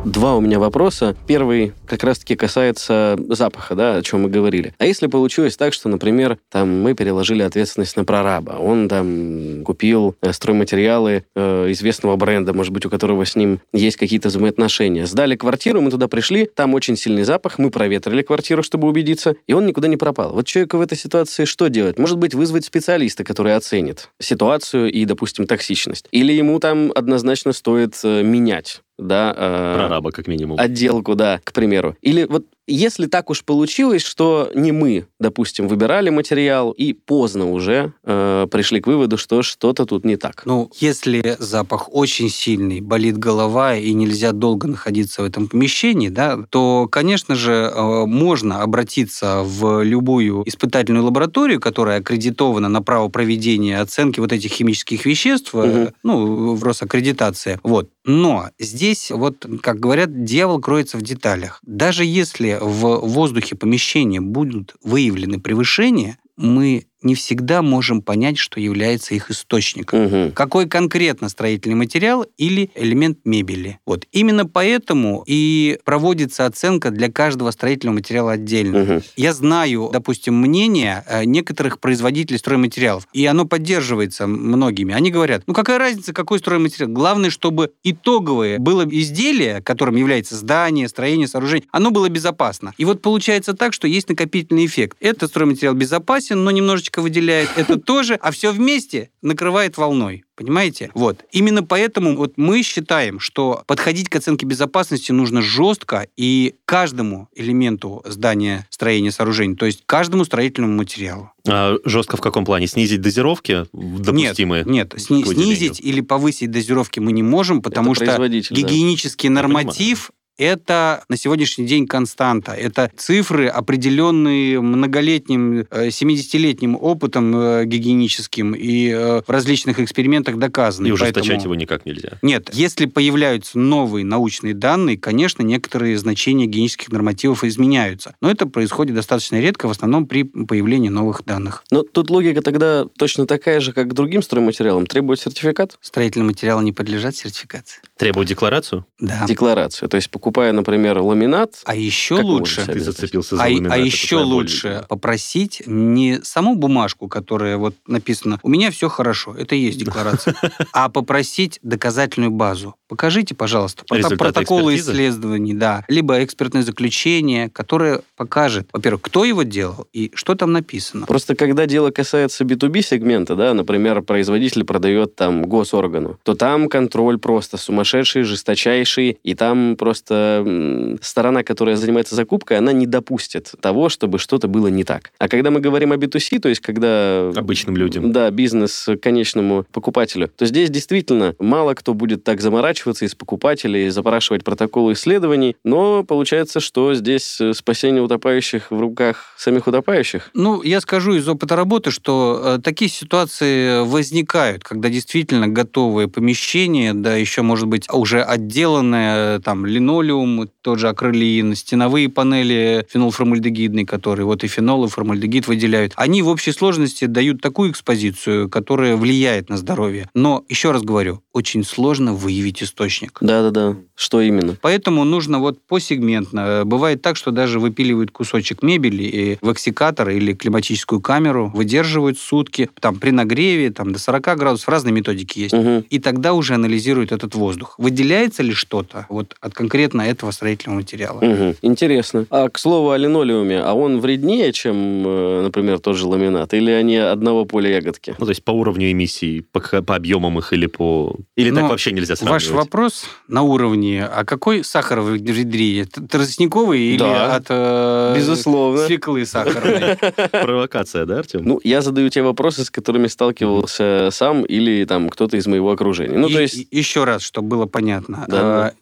Два 0.07 0.37
у 0.37 0.41
меня 0.41 0.61
вопроса. 0.61 1.17
Первый 1.27 1.73
как 1.85 2.05
раз-таки 2.05 2.37
касается 2.37 3.19
запаха, 3.29 3.75
да, 3.75 3.97
о 3.97 4.03
чем 4.03 4.23
мы 4.23 4.29
говорили. 4.29 4.73
А 4.79 4.87
если 4.87 5.09
получилось 5.09 5.57
так, 5.57 5.73
что, 5.73 5.89
например, 5.89 6.39
там 6.49 6.81
мы 6.81 6.95
переложили 6.95 7.43
ответственность 7.43 7.97
на 7.97 8.05
прораба, 8.05 8.53
он 8.53 8.89
там 8.89 9.65
купил 9.65 10.15
э, 10.23 10.33
стройматериалы 10.33 11.25
э, 11.35 11.73
известного 11.73 12.15
бренда, 12.15 12.53
может 12.53 12.73
быть, 12.73 12.87
у 12.87 12.89
которого 12.89 13.27
с 13.27 13.35
ним 13.35 13.59
есть 13.73 13.97
какие-то 13.97 14.29
взаимоотношения. 14.29 15.07
Сдали 15.07 15.35
квартиру, 15.35 15.81
мы 15.81 15.91
туда 15.91 16.07
пришли, 16.07 16.49
там 16.55 16.75
очень 16.75 16.97
сильный 16.97 17.25
запах, 17.25 17.59
мы 17.59 17.71
проветрили 17.71 18.23
квартиру, 18.23 18.63
чтобы 18.63 18.87
убедиться, 18.87 19.35
и 19.49 19.55
он 19.55 19.67
никуда 19.67 19.89
не 19.89 19.97
пропал. 19.97 20.33
Вот 20.33 20.47
человеку 20.47 20.77
в 20.77 20.83
этой 20.83 20.97
ситуации 20.97 21.47
что 21.47 21.67
делать? 21.67 21.99
Может 21.99 22.19
быть, 22.19 22.33
вызвать 22.33 22.65
специалиста, 22.65 23.25
который 23.25 23.57
оценит 23.57 24.11
ситуацию 24.21 24.89
и, 24.89 25.05
допустим, 25.05 25.49
токсичность. 25.49 26.07
Или 26.13 26.33
ему 26.33 26.61
там 26.61 26.93
однозначно 26.95 27.53
стоит 27.53 27.99
э, 28.05 28.23
менять 28.23 28.83
да, 28.99 29.35
э, 29.37 29.75
Прораба, 29.77 30.11
как 30.11 30.27
минимум. 30.27 30.59
отделку, 30.59 31.15
да, 31.15 31.41
к 31.45 31.53
примеру. 31.53 31.97
Или 32.03 32.25
вот 32.25 32.47
если 32.67 33.07
так 33.07 33.31
уж 33.31 33.45
получилось, 33.45 34.03
что 34.03 34.51
не 34.55 34.73
мы, 34.73 35.07
допустим, 35.21 35.69
выбирали 35.69 36.11
материал 36.11 36.71
и 36.73 36.93
поздно 36.93 37.51
уже 37.51 37.93
э, 38.05 38.47
пришли 38.51 38.81
к 38.81 38.87
выводу, 38.87 39.17
что 39.19 39.43
что-то 39.43 39.87
тут 39.87 40.05
не 40.05 40.17
так. 40.17 40.43
Ну, 40.47 40.71
если 40.81 41.37
запах 41.39 41.89
очень 41.95 42.29
сильный, 42.29 42.81
болит 42.81 43.19
голова 43.19 43.77
и 43.77 43.93
нельзя 43.93 44.33
долго 44.33 44.69
находиться 44.69 45.23
в 45.23 45.25
этом 45.25 45.49
помещении, 45.49 46.09
да, 46.09 46.39
то, 46.51 46.89
конечно 46.91 47.35
же, 47.35 47.53
э, 47.53 48.05
можно 48.07 48.63
обратиться 48.63 49.43
в 49.45 49.83
любую 49.83 50.43
испытательную 50.47 51.05
лабораторию, 51.05 51.61
которая 51.61 52.01
аккредитована 52.01 52.69
на 52.69 52.83
право 52.83 53.09
проведения 53.09 53.81
оценки 53.81 54.21
вот 54.21 54.33
этих 54.33 54.51
химических 54.53 55.07
веществ, 55.07 55.55
э, 55.55 55.67
Мгм. 55.67 55.95
ну, 56.03 56.55
в 56.55 56.65
Росаккредитация. 56.65 57.61
Вот. 57.63 57.91
Но 58.05 58.51
здесь, 58.59 59.11
вот, 59.11 59.47
как 59.63 59.81
говорят, 59.81 60.25
дьявол 60.25 60.61
кроется 60.61 60.97
в 60.97 61.03
деталях. 61.03 61.61
Даже 61.65 62.05
если 62.05 62.56
в 62.61 62.99
воздухе 63.07 63.57
помещения 63.57 64.21
будут 64.21 64.75
выявлены 64.83 65.41
превышения, 65.41 66.19
мы 66.37 66.87
не 67.03 67.15
всегда 67.15 67.63
можем 67.63 68.03
понять, 68.03 68.39
что 68.39 68.61
является 68.61 69.15
их 69.15 69.31
источником. 69.31 70.05
Мгм. 70.05 70.33
Какой 70.33 70.69
конкретно 70.69 71.29
строительный 71.29 71.75
материал 71.77 72.25
или 72.37 72.71
элемент 72.75 73.19
мебели. 73.25 73.79
Вот 73.87 74.07
именно 74.13 74.47
поэтому 74.47 75.23
и 75.27 75.79
проводится 75.85 76.47
оценка 76.47 76.91
для 76.91 77.11
каждого 77.11 77.51
строительного 77.51 77.97
материала 77.97 78.33
отдельно. 78.33 78.79
Мгм. 78.79 79.03
Я 79.17 79.33
знаю, 79.33 79.91
допустим, 79.93 80.35
мнение 80.35 81.05
э, 81.07 81.25
некоторых 81.25 81.81
производителей 81.81 82.39
стройматериалов, 82.39 83.07
и 83.13 83.25
оно 83.27 83.45
поддерживается 83.45 84.27
многими. 84.27 84.95
Они 84.95 85.11
говорят, 85.11 85.43
ну 85.47 85.55
какая 85.55 85.79
разница, 85.79 86.13
какой 86.13 86.39
стройматериал? 86.39 86.91
Главное, 86.91 87.31
чтобы 87.31 87.73
итоговое 87.85 88.59
было 88.59 88.87
изделие, 88.89 89.61
которым 89.63 89.97
является 89.97 90.37
здание, 90.37 90.89
строение, 90.89 91.29
сооружение, 91.29 91.69
оно 91.71 91.91
было 91.91 92.09
безопасно. 92.09 92.73
И 92.79 92.85
вот 92.85 93.03
получается 93.03 93.55
так, 93.55 93.73
что 93.73 93.87
есть 93.87 94.09
накопительный 94.09 94.67
эффект. 94.67 94.97
Этот 95.01 95.31
стройматериал 95.31 95.75
безопасен, 95.75 96.43
но 96.45 96.51
немножечко 96.51 96.96
выделяет 97.03 97.51
это 97.57 97.79
тоже, 97.79 98.15
а 98.15 98.31
все 98.31 98.53
вместе 98.53 99.11
накрывает 99.23 99.77
волной. 99.77 100.25
Понимаете? 100.37 100.91
Вот. 100.93 101.25
Именно 101.33 101.63
поэтому 101.63 102.15
вот 102.15 102.35
мы 102.37 102.63
считаем, 102.63 103.21
что 103.21 103.63
подходить 103.67 104.11
к 104.11 104.17
оценке 104.17 104.45
безопасности 104.45 105.11
нужно 105.11 105.41
жестко 105.41 106.09
и 106.17 106.57
каждому 106.67 107.29
элементу 107.35 108.03
здания, 108.05 108.67
строения, 108.69 109.11
сооружения, 109.11 109.57
то 109.57 109.65
есть 109.65 109.83
каждому 109.87 110.27
строительному 110.27 110.75
материалу. 110.77 111.31
А 111.49 111.77
жестко 111.87 112.19
в 112.19 112.21
каком 112.21 112.45
плане? 112.45 112.67
Снизить 112.67 113.01
дозировки 113.01 113.65
допустимые? 113.73 114.65
Нет, 114.67 114.93
нет 114.93 115.03
сни- 115.03 115.25
снизить 115.25 115.81
или 115.81 116.03
повысить 116.03 116.51
дозировки 116.51 117.01
мы 117.01 117.13
не 117.13 117.23
можем, 117.23 117.63
потому 117.63 117.93
Это 117.93 118.05
что 118.05 118.17
да. 118.19 118.29
гигиенический 118.29 119.31
понимаю. 119.31 119.49
норматив 119.49 120.11
это 120.39 121.05
на 121.09 121.17
сегодняшний 121.17 121.67
день 121.67 121.87
константа. 121.87 122.53
Это 122.53 122.91
цифры, 122.97 123.49
определенные 123.49 124.61
многолетним, 124.61 125.67
э, 125.71 125.89
70-летним 125.89 126.77
опытом 126.81 127.37
э, 127.37 127.65
гигиеническим 127.65 128.55
и 128.55 128.91
э, 128.91 129.23
в 129.27 129.31
различных 129.31 129.81
экспериментах 129.81 130.37
доказаны. 130.39 130.89
И 130.89 130.91
ужесточать 130.93 131.29
Поэтому- 131.29 131.45
его 131.45 131.55
никак 131.55 131.87
нельзя. 131.87 132.19
Нет, 132.23 132.51
если 132.53 132.87
появляются 132.87 133.59
новые 133.59 134.05
научные 134.05 134.55
данные, 134.55 134.99
конечно, 134.99 135.43
некоторые 135.43 135.99
значения 135.99 136.47
гигиенических 136.47 136.91
нормативов 136.91 137.45
изменяются. 137.45 138.15
Но 138.21 138.31
это 138.31 138.47
происходит 138.47 138.95
достаточно 138.95 139.41
редко, 139.41 139.69
в 139.69 139.71
основном 139.71 140.07
при 140.07 140.25
появлении 140.25 140.89
новых 140.89 141.25
данных. 141.25 141.65
Но 141.71 141.83
тут 141.83 142.11
логика 142.11 142.43
тогда 142.43 142.85
точно 142.99 143.27
такая 143.27 143.61
же, 143.61 143.73
как 143.73 143.89
к 143.89 143.93
другим 143.93 144.23
стройматериалам. 144.23 144.87
Требует 144.87 145.21
сертификат, 145.21 145.79
Строительные 145.81 146.27
материалы 146.27 146.63
не 146.65 146.73
подлежат 146.73 147.17
сертификации. 147.17 147.81
Требует 147.97 148.29
декларацию? 148.29 148.85
Да. 149.01 149.25
декларацию. 149.27 149.89
То 149.89 149.97
есть, 149.97 150.11
покупая, 150.27 150.53
например, 150.53 150.99
ламинат, 150.99 151.55
А 151.67 151.77
еще 151.77 152.17
лучше... 152.17 152.67
Ты 152.67 152.81
зацепился 152.81 153.37
за 153.37 153.43
А, 153.43 153.45
ламинат, 153.45 153.73
а 153.73 153.79
еще 153.79 154.17
боль, 154.17 154.25
лучше 154.27 154.69
да. 154.81 154.87
попросить 154.89 155.63
не 155.67 156.19
саму 156.25 156.57
бумажку, 156.57 157.07
которая 157.07 157.57
вот 157.59 157.77
написана 157.87 158.41
«У 158.43 158.49
меня 158.49 158.73
все 158.73 158.89
хорошо», 158.89 159.37
это 159.39 159.55
и 159.55 159.61
есть 159.61 159.79
декларация, 159.79 160.35
а 160.73 160.89
попросить 160.89 161.61
доказательную 161.63 162.33
базу. 162.33 162.75
Покажите, 162.89 163.37
пожалуйста, 163.37 163.85
протоколы 163.85 164.75
экспертизы? 164.75 164.93
исследований, 164.93 165.55
да, 165.55 165.85
либо 165.87 166.23
экспертное 166.25 166.63
заключение, 166.63 167.49
которое 167.49 168.01
покажет, 168.17 168.69
во-первых, 168.73 169.03
кто 169.03 169.25
его 169.25 169.45
делал 169.45 169.87
и 169.93 170.11
что 170.15 170.35
там 170.35 170.53
написано. 170.53 171.07
Просто 171.07 171.37
когда 171.37 171.67
дело 171.67 171.91
касается 171.91 172.45
B2B 172.45 172.83
сегмента, 172.83 173.37
да, 173.37 173.55
например, 173.55 174.03
производитель 174.03 174.65
продает 174.65 175.15
там 175.15 175.45
госоргану, 175.45 176.19
то 176.25 176.35
там 176.35 176.69
контроль 176.69 177.19
просто 177.19 177.57
сумасшедший, 177.57 178.23
жесточайший, 178.23 179.19
и 179.23 179.35
там 179.35 179.77
просто 179.77 180.16
что 180.17 180.99
сторона, 181.03 181.43
которая 181.43 181.77
занимается 181.77 182.15
закупкой, 182.15 182.59
она 182.59 182.73
не 182.73 182.87
допустит 182.87 183.53
того, 183.61 183.89
чтобы 183.89 184.19
что-то 184.19 184.49
было 184.49 184.69
не 184.69 184.85
так. 184.85 185.13
А 185.19 185.29
когда 185.29 185.51
мы 185.51 185.61
говорим 185.61 185.93
о 185.93 185.97
B2C, 185.97 186.41
то 186.41 186.49
есть 186.49 186.61
когда... 186.61 187.31
Обычным 187.35 187.77
людям. 187.77 188.13
Да, 188.13 188.31
бизнес 188.31 188.87
к 188.87 188.97
конечному 188.99 189.65
покупателю, 189.73 190.29
то 190.37 190.47
здесь 190.47 190.71
действительно 190.71 191.35
мало 191.39 191.75
кто 191.75 191.95
будет 191.95 192.25
так 192.25 192.41
заморачиваться 192.41 193.05
из 193.05 193.15
покупателей, 193.15 193.89
запрашивать 193.91 194.45
протоколы 194.45 194.95
исследований, 194.95 195.57
но 195.65 196.05
получается, 196.05 196.61
что 196.61 196.95
здесь 196.95 197.41
э, 197.41 197.53
спасение 197.53 198.03
утопающих 198.03 198.71
в 198.71 198.81
руках 198.81 199.35
самих 199.37 199.67
утопающих. 199.67 200.31
Ну, 200.35 200.63
я 200.63 200.81
скажу 200.81 201.15
из 201.15 201.29
опыта 201.29 201.57
работы, 201.57 201.91
что 201.91 202.41
э, 202.43 202.59
такие 202.63 202.91
ситуации 202.91 203.85
возникают, 203.85 204.65
когда 204.65 204.89
действительно 204.89 205.49
готовые 205.49 206.09
помещения, 206.09 206.95
да, 206.95 207.17
еще, 207.17 207.43
может 207.43 207.67
быть, 207.67 207.87
уже 207.93 208.23
отделанное, 208.23 209.41
там, 209.41 209.67
линолеум, 210.07 210.49
тот 210.63 210.79
же 210.79 210.89
акрилин, 210.89 211.55
стеновые 211.55 212.09
панели 212.09 212.87
фенолформальдегидные, 212.89 213.87
которые 213.87 214.27
вот 214.27 214.45
и 214.45 214.49
фенол, 214.49 214.85
и 214.85 214.89
формальдегид 214.89 215.47
выделяют, 215.49 215.93
они 215.97 216.23
в 216.23 216.29
общей 216.29 216.53
сложности 216.53 217.07
дают 217.07 217.41
такую 217.41 217.71
экспозицию, 217.71 218.49
которая 218.49 218.97
влияет 218.97 219.49
на 219.49 219.57
здоровье. 219.57 220.09
Но, 220.15 220.45
еще 220.49 220.71
раз 220.73 220.83
говорю, 220.83 221.23
очень 221.33 221.65
сложно 221.65 222.15
выявить 222.15 222.63
источник. 222.63 223.19
Да-да-да. 223.21 223.77
Что 223.95 224.21
именно? 224.21 224.57
Поэтому 224.61 225.05
нужно 225.05 225.39
вот 225.39 225.61
посегментно. 225.67 226.63
Бывает 226.65 227.03
так, 227.03 227.17
что 227.17 227.31
даже 227.31 227.61
выпиливают 227.61 228.11
кусочек 228.11 228.63
мебели 228.63 229.05
и 229.05 229.39
в 229.41 229.53
эксикатор 229.53 230.11
или 230.11 230.33
климатическую 230.35 231.01
камеру, 231.01 231.51
выдерживают 231.55 232.19
сутки, 232.19 232.71
там 232.81 232.99
при 232.99 233.11
нагреве, 233.11 233.71
там 233.71 233.93
до 233.93 233.99
40 233.99 234.37
градусов, 234.37 234.69
разные 234.69 234.93
методики 234.93 235.41
есть. 235.41 235.55
Мгм. 235.55 235.85
И 235.91 235.99
тогда 235.99 236.35
уже 236.35 236.55
анализируют 236.55 237.13
этот 237.13 237.35
воздух. 237.35 237.75
Выделяется 237.79 238.43
ли 238.43 238.53
что-то 238.53 239.07
вот 239.09 239.35
от 239.41 239.55
конкретно 239.55 239.96
этого 240.05 240.31
строительного 240.33 240.81
материала? 240.81 241.21
Мгм. 241.25 241.55
Интересно. 241.63 242.27
А 242.31 242.49
к 242.49 242.59
слову 242.59 242.91
о 242.91 242.97
линолеуме, 242.97 243.61
а 243.63 243.73
он 243.75 244.01
вреднее, 244.01 244.53
чем, 244.53 245.05
э, 245.07 245.43
например, 245.43 245.79
тот 245.79 245.97
же 245.97 246.07
ламинат? 246.07 246.53
Или 246.55 246.71
они 246.71 246.97
одного 246.97 247.45
поля 247.45 247.71
ягодки? 247.77 248.15
Ну, 248.19 248.27
то 248.27 248.31
есть 248.31 248.43
по 248.45 248.51
уровню 248.51 248.91
эмиссий, 248.93 249.43
по, 249.53 249.61
по 249.61 249.95
объемам 249.97 250.39
их 250.39 250.53
или 250.53 250.67
по... 250.67 251.17
Или 251.37 251.51
так 251.51 251.63
Но 251.63 251.69
вообще 251.69 251.93
нельзя 251.93 252.17
сравнивать? 252.17 252.47
Ваш 252.49 252.53
вопрос 252.53 253.05
на 253.29 253.43
уровне, 253.43 254.05
а 254.05 254.25
какой 254.25 254.65
сахар 254.65 255.01
в 255.01 255.15
ведре? 255.15 255.85
Т- 255.85 256.01
Тростниковый 256.03 256.81
или 256.81 256.99
Да. 256.99 257.37
от 257.37 257.47
э, 257.49 258.15
Безусловно. 258.17 258.87
свеклы 258.87 259.25
сахарной? 259.27 259.97
Провокация, 260.31 261.07
да, 261.07 261.19
Артем? 261.21 261.43
Ну, 261.45 261.61
я 261.65 261.81
задаю 261.83 262.09
те 262.09 262.23
вопросы, 262.23 262.65
с 262.65 262.71
которыми 262.71 263.07
сталкивался 263.07 264.09
сам 264.13 264.45
или 264.45 264.85
там 264.85 265.09
кто-то 265.09 265.37
из 265.37 265.47
моего 265.47 265.71
окружения. 265.71 266.19
Ну, 266.19 266.29
то 266.29 266.41
есть... 266.41 266.67
еще 266.71 267.05
раз, 267.05 267.23
чтобы 267.23 267.49
было 267.49 267.67
понятно. 267.67 268.25
Да. 268.29 268.73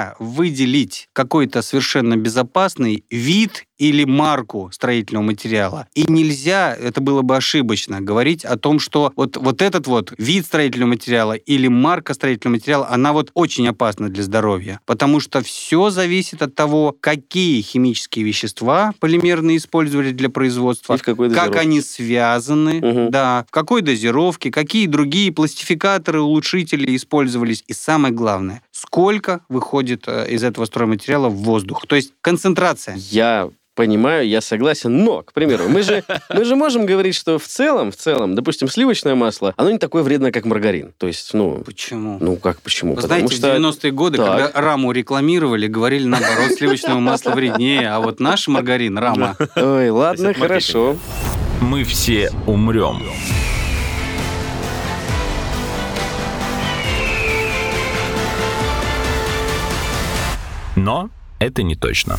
Нельзя 0.00 0.14
выделить 0.18 1.08
какой-то 1.12 1.62
совершенно 1.62 2.16
безопасный 2.16 3.04
вид 3.10 3.64
или 3.78 4.04
марку 4.04 4.70
строительного 4.72 5.24
материала. 5.24 5.86
И 5.94 6.04
нельзя, 6.06 6.76
это 6.78 7.00
было 7.00 7.22
бы 7.22 7.36
ошибочно, 7.36 8.02
говорить 8.02 8.44
о 8.44 8.58
том, 8.58 8.78
что 8.78 9.10
вот, 9.16 9.38
вот 9.38 9.62
этот 9.62 9.86
вот 9.86 10.12
вид 10.18 10.44
строительного 10.44 10.90
материала 10.90 11.32
или 11.32 11.66
марка 11.66 12.12
строительного 12.12 12.56
материала, 12.56 12.88
она 12.90 13.14
вот 13.14 13.30
очень 13.32 13.66
опасна 13.68 14.10
для 14.10 14.22
здоровья. 14.22 14.80
Потому 14.84 15.18
что 15.20 15.42
все 15.42 15.88
зависит 15.88 16.42
от 16.42 16.54
того, 16.54 16.94
какие 17.00 17.62
химические 17.62 18.26
вещества 18.26 18.92
полимерные 19.00 19.56
использовали 19.56 20.12
для 20.12 20.28
производства, 20.28 20.98
как 20.98 21.56
они 21.56 21.80
связаны, 21.80 22.80
Мгм. 22.80 23.10
да, 23.10 23.46
в 23.48 23.50
какой 23.50 23.80
дозировке, 23.80 24.50
какие 24.50 24.86
другие 24.86 25.32
пластификаторы, 25.32 26.20
улучшители 26.20 26.94
использовались. 26.94 27.64
И 27.66 27.72
самое 27.72 28.12
главное, 28.12 28.62
сколько 28.80 29.40
выходит 29.48 30.04
э, 30.06 30.26
из 30.30 30.42
этого 30.42 30.64
стройматериала 30.64 31.28
в 31.28 31.36
воздух. 31.36 31.86
То 31.86 31.96
есть 31.96 32.14
концентрация. 32.22 32.94
Я 32.96 33.50
понимаю, 33.74 34.26
я 34.28 34.40
согласен, 34.40 35.04
но, 35.04 35.22
к 35.22 35.32
примеру, 35.32 35.68
мы 35.68 35.82
же, 35.82 36.02
мы 36.34 36.44
же 36.44 36.56
можем 36.56 36.86
говорить, 36.86 37.14
что 37.14 37.38
в 37.38 37.46
целом, 37.46 37.92
в 37.92 37.96
целом, 37.96 38.34
допустим, 38.34 38.68
сливочное 38.68 39.14
масло, 39.14 39.54
оно 39.56 39.70
не 39.70 39.78
такое 39.78 40.02
вредное, 40.02 40.32
как 40.32 40.44
маргарин. 40.44 40.92
То 40.98 41.06
есть, 41.06 41.32
ну, 41.34 41.62
Почему? 41.64 42.18
ну 42.20 42.36
как, 42.36 42.60
почему? 42.62 42.94
Вы 42.94 43.02
Потому 43.02 43.28
знаете, 43.28 43.36
что... 43.36 43.54
в 43.54 43.56
90-е 43.56 43.92
годы, 43.92 44.16
Так. 44.18 44.26
когда 44.26 44.60
раму 44.60 44.92
рекламировали, 44.92 45.66
говорили, 45.66 46.06
наоборот, 46.06 46.52
сливочного 46.56 47.00
масла 47.00 47.30
вреднее, 47.32 47.90
а 47.90 48.00
вот 48.00 48.18
наш 48.18 48.48
маргарин, 48.48 48.98
рама, 48.98 49.36
Ой, 49.56 49.90
ладно, 49.90 50.34
хорошо. 50.34 50.96
Мы 51.60 51.84
все 51.84 52.30
умрем. 52.46 53.02
Но 60.80 61.10
это 61.38 61.62
не 61.62 61.74
точно. 61.74 62.16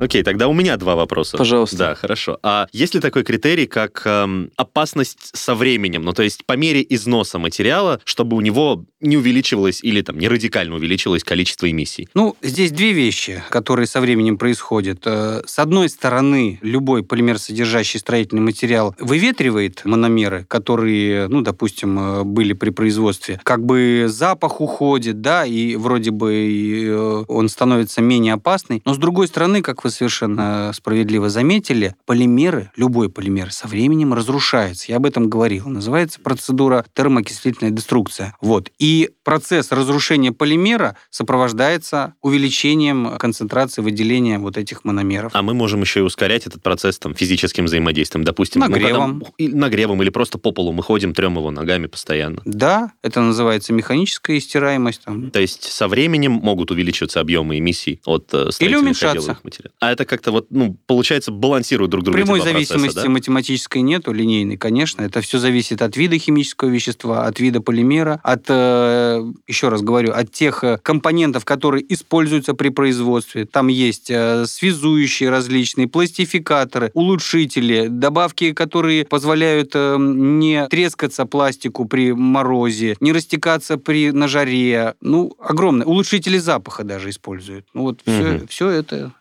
Окей, 0.00 0.22
тогда 0.22 0.48
у 0.48 0.52
меня 0.52 0.76
два 0.76 0.94
вопроса. 0.94 1.36
Пожалуйста. 1.36 1.76
Да, 1.76 1.94
хорошо. 1.94 2.38
А 2.42 2.68
есть 2.72 2.94
ли 2.94 3.00
такой 3.00 3.24
критерий, 3.24 3.66
как 3.66 4.02
эм, 4.04 4.50
опасность 4.56 5.30
со 5.36 5.54
временем? 5.54 6.02
Ну, 6.02 6.12
то 6.12 6.22
есть 6.22 6.44
по 6.44 6.56
мере 6.56 6.86
износа 6.88 7.38
материала, 7.38 8.00
чтобы 8.04 8.36
у 8.36 8.40
него 8.40 8.84
не 9.00 9.16
увеличивалось 9.16 9.82
или 9.82 10.02
там 10.02 10.18
не 10.18 10.28
радикально 10.28 10.76
увеличилось 10.76 11.24
количество 11.24 11.70
эмиссий? 11.70 12.08
Ну, 12.14 12.36
здесь 12.42 12.70
две 12.70 12.92
вещи, 12.92 13.42
которые 13.50 13.86
со 13.86 14.00
временем 14.00 14.38
происходят. 14.38 15.02
Э, 15.04 15.42
С 15.46 15.58
одной 15.58 15.88
стороны, 15.88 16.58
любой 16.62 17.02
полимер, 17.02 17.38
содержащий 17.38 17.98
строительный 17.98 18.42
материал, 18.42 18.94
выветривает 19.00 19.84
мономеры, 19.84 20.44
которые, 20.48 21.26
ну, 21.28 21.40
допустим, 21.42 21.98
э, 21.98 22.22
были 22.24 22.52
при 22.52 22.70
производстве. 22.70 23.40
Как 23.42 23.64
бы 23.64 24.06
запах 24.08 24.60
уходит, 24.60 25.20
да, 25.20 25.44
и 25.44 25.74
вроде 25.76 26.12
бы 26.12 26.84
э, 26.86 27.24
он 27.26 27.48
становится 27.48 28.00
менее 28.00 28.34
опасный. 28.34 28.80
Но 28.84 28.94
с 28.94 28.98
другой 28.98 29.26
стороны, 29.26 29.60
как 29.60 29.82
вы 29.84 29.87
совершенно 29.90 30.72
справедливо 30.74 31.28
заметили, 31.28 31.94
полимеры, 32.06 32.70
любой 32.76 33.08
полимер 33.10 33.52
со 33.52 33.66
временем 33.68 34.14
разрушается. 34.14 34.86
Я 34.88 34.96
об 34.96 35.06
этом 35.06 35.28
говорил. 35.28 35.68
Называется 35.68 36.20
процедура 36.20 36.84
термоокислительная 36.94 37.70
деструкция. 37.72 38.34
Вот. 38.40 38.70
И 38.78 39.10
процесс 39.24 39.72
разрушения 39.72 40.32
полимера 40.32 40.96
сопровождается 41.10 42.14
увеличением 42.22 43.18
концентрации 43.18 43.82
выделения 43.82 44.38
вот 44.38 44.56
этих 44.56 44.84
мономеров. 44.84 45.32
А 45.34 45.42
мы 45.42 45.54
можем 45.54 45.82
еще 45.82 46.00
и 46.00 46.02
ускорять 46.02 46.46
этот 46.46 46.62
процесс 46.62 46.98
там, 46.98 47.14
физическим 47.14 47.66
взаимодействием. 47.66 48.24
Допустим, 48.24 48.60
ну, 48.62 48.68
Нагревом. 48.68 49.24
и- 49.36 49.48
нагревом 49.48 50.02
или 50.02 50.10
просто 50.10 50.38
по 50.38 50.50
полу 50.52 50.72
мы 50.72 50.82
ходим, 50.82 51.12
трем 51.14 51.36
его 51.36 51.50
ногами 51.50 51.86
постоянно. 51.86 52.40
Да, 52.44 52.92
это 53.02 53.20
называется 53.20 53.72
механическая 53.72 54.38
истираемость. 54.38 55.04
Там. 55.04 55.30
То 55.30 55.40
есть 55.40 55.64
со 55.64 55.86
временем 55.88 56.32
могут 56.32 56.70
увеличиваться 56.70 57.20
объемы 57.20 57.58
эмиссий 57.58 58.00
от 58.04 58.32
э, 58.32 58.50
строительных 58.50 58.82
уменьшаться. 58.84 59.18
отделов 59.18 59.44
материалов. 59.44 59.76
А 59.80 59.92
это 59.92 60.04
как-то 60.04 60.32
вот, 60.32 60.46
ну, 60.50 60.76
получается, 60.86 61.30
балансируют 61.30 61.92
друг 61.92 62.02
друга 62.02 62.16
Прямой 62.16 62.40
процесса, 62.40 62.74
зависимости 62.74 63.04
да? 63.04 63.08
математической 63.08 63.78
нету, 63.78 64.12
линейной, 64.12 64.56
конечно. 64.56 65.02
Это 65.02 65.20
все 65.20 65.38
зависит 65.38 65.82
от 65.82 65.96
вида 65.96 66.18
химического 66.18 66.68
вещества, 66.68 67.26
от 67.26 67.38
вида 67.38 67.60
полимера, 67.60 68.18
от, 68.24 68.46
э, 68.48 69.22
еще 69.46 69.68
раз 69.68 69.82
говорю, 69.82 70.12
от 70.12 70.32
тех 70.32 70.64
э, 70.64 70.78
компонентов, 70.82 71.44
которые 71.44 71.84
используются 71.92 72.54
при 72.54 72.70
производстве. 72.70 73.44
Там 73.44 73.68
есть 73.68 74.10
э, 74.10 74.46
связующие 74.46 75.30
различные, 75.30 75.86
пластификаторы, 75.86 76.90
улучшители, 76.94 77.86
добавки, 77.88 78.52
которые 78.52 79.04
позволяют 79.04 79.74
не 79.76 80.66
трескаться 80.68 81.24
пластику 81.24 81.84
при 81.84 82.12
морозе, 82.12 82.96
не 82.98 83.12
растекаться 83.12 83.78
при 83.78 84.10
на 84.10 84.26
жаре. 84.26 84.94
Ну, 85.00 85.36
огромное. 85.38 85.86
Улучшители 85.86 86.38
запаха 86.38 86.82
даже 86.82 87.10
используют. 87.10 87.64
Ну, 87.74 87.82
вот 87.82 88.00
все, 88.02 88.22
Мгм. 88.22 88.46
все 88.48 88.70
это 88.70 89.12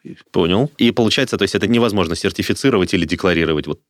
Понял. 0.47 0.71
И 0.77 0.91
получается, 0.91 1.37
то 1.37 1.43
есть 1.43 1.55
это 1.55 1.67
невозможно 1.67 2.15
сертифицировать 2.15 2.93
или 2.93 3.05
декларировать 3.05 3.67
вот 3.67 3.81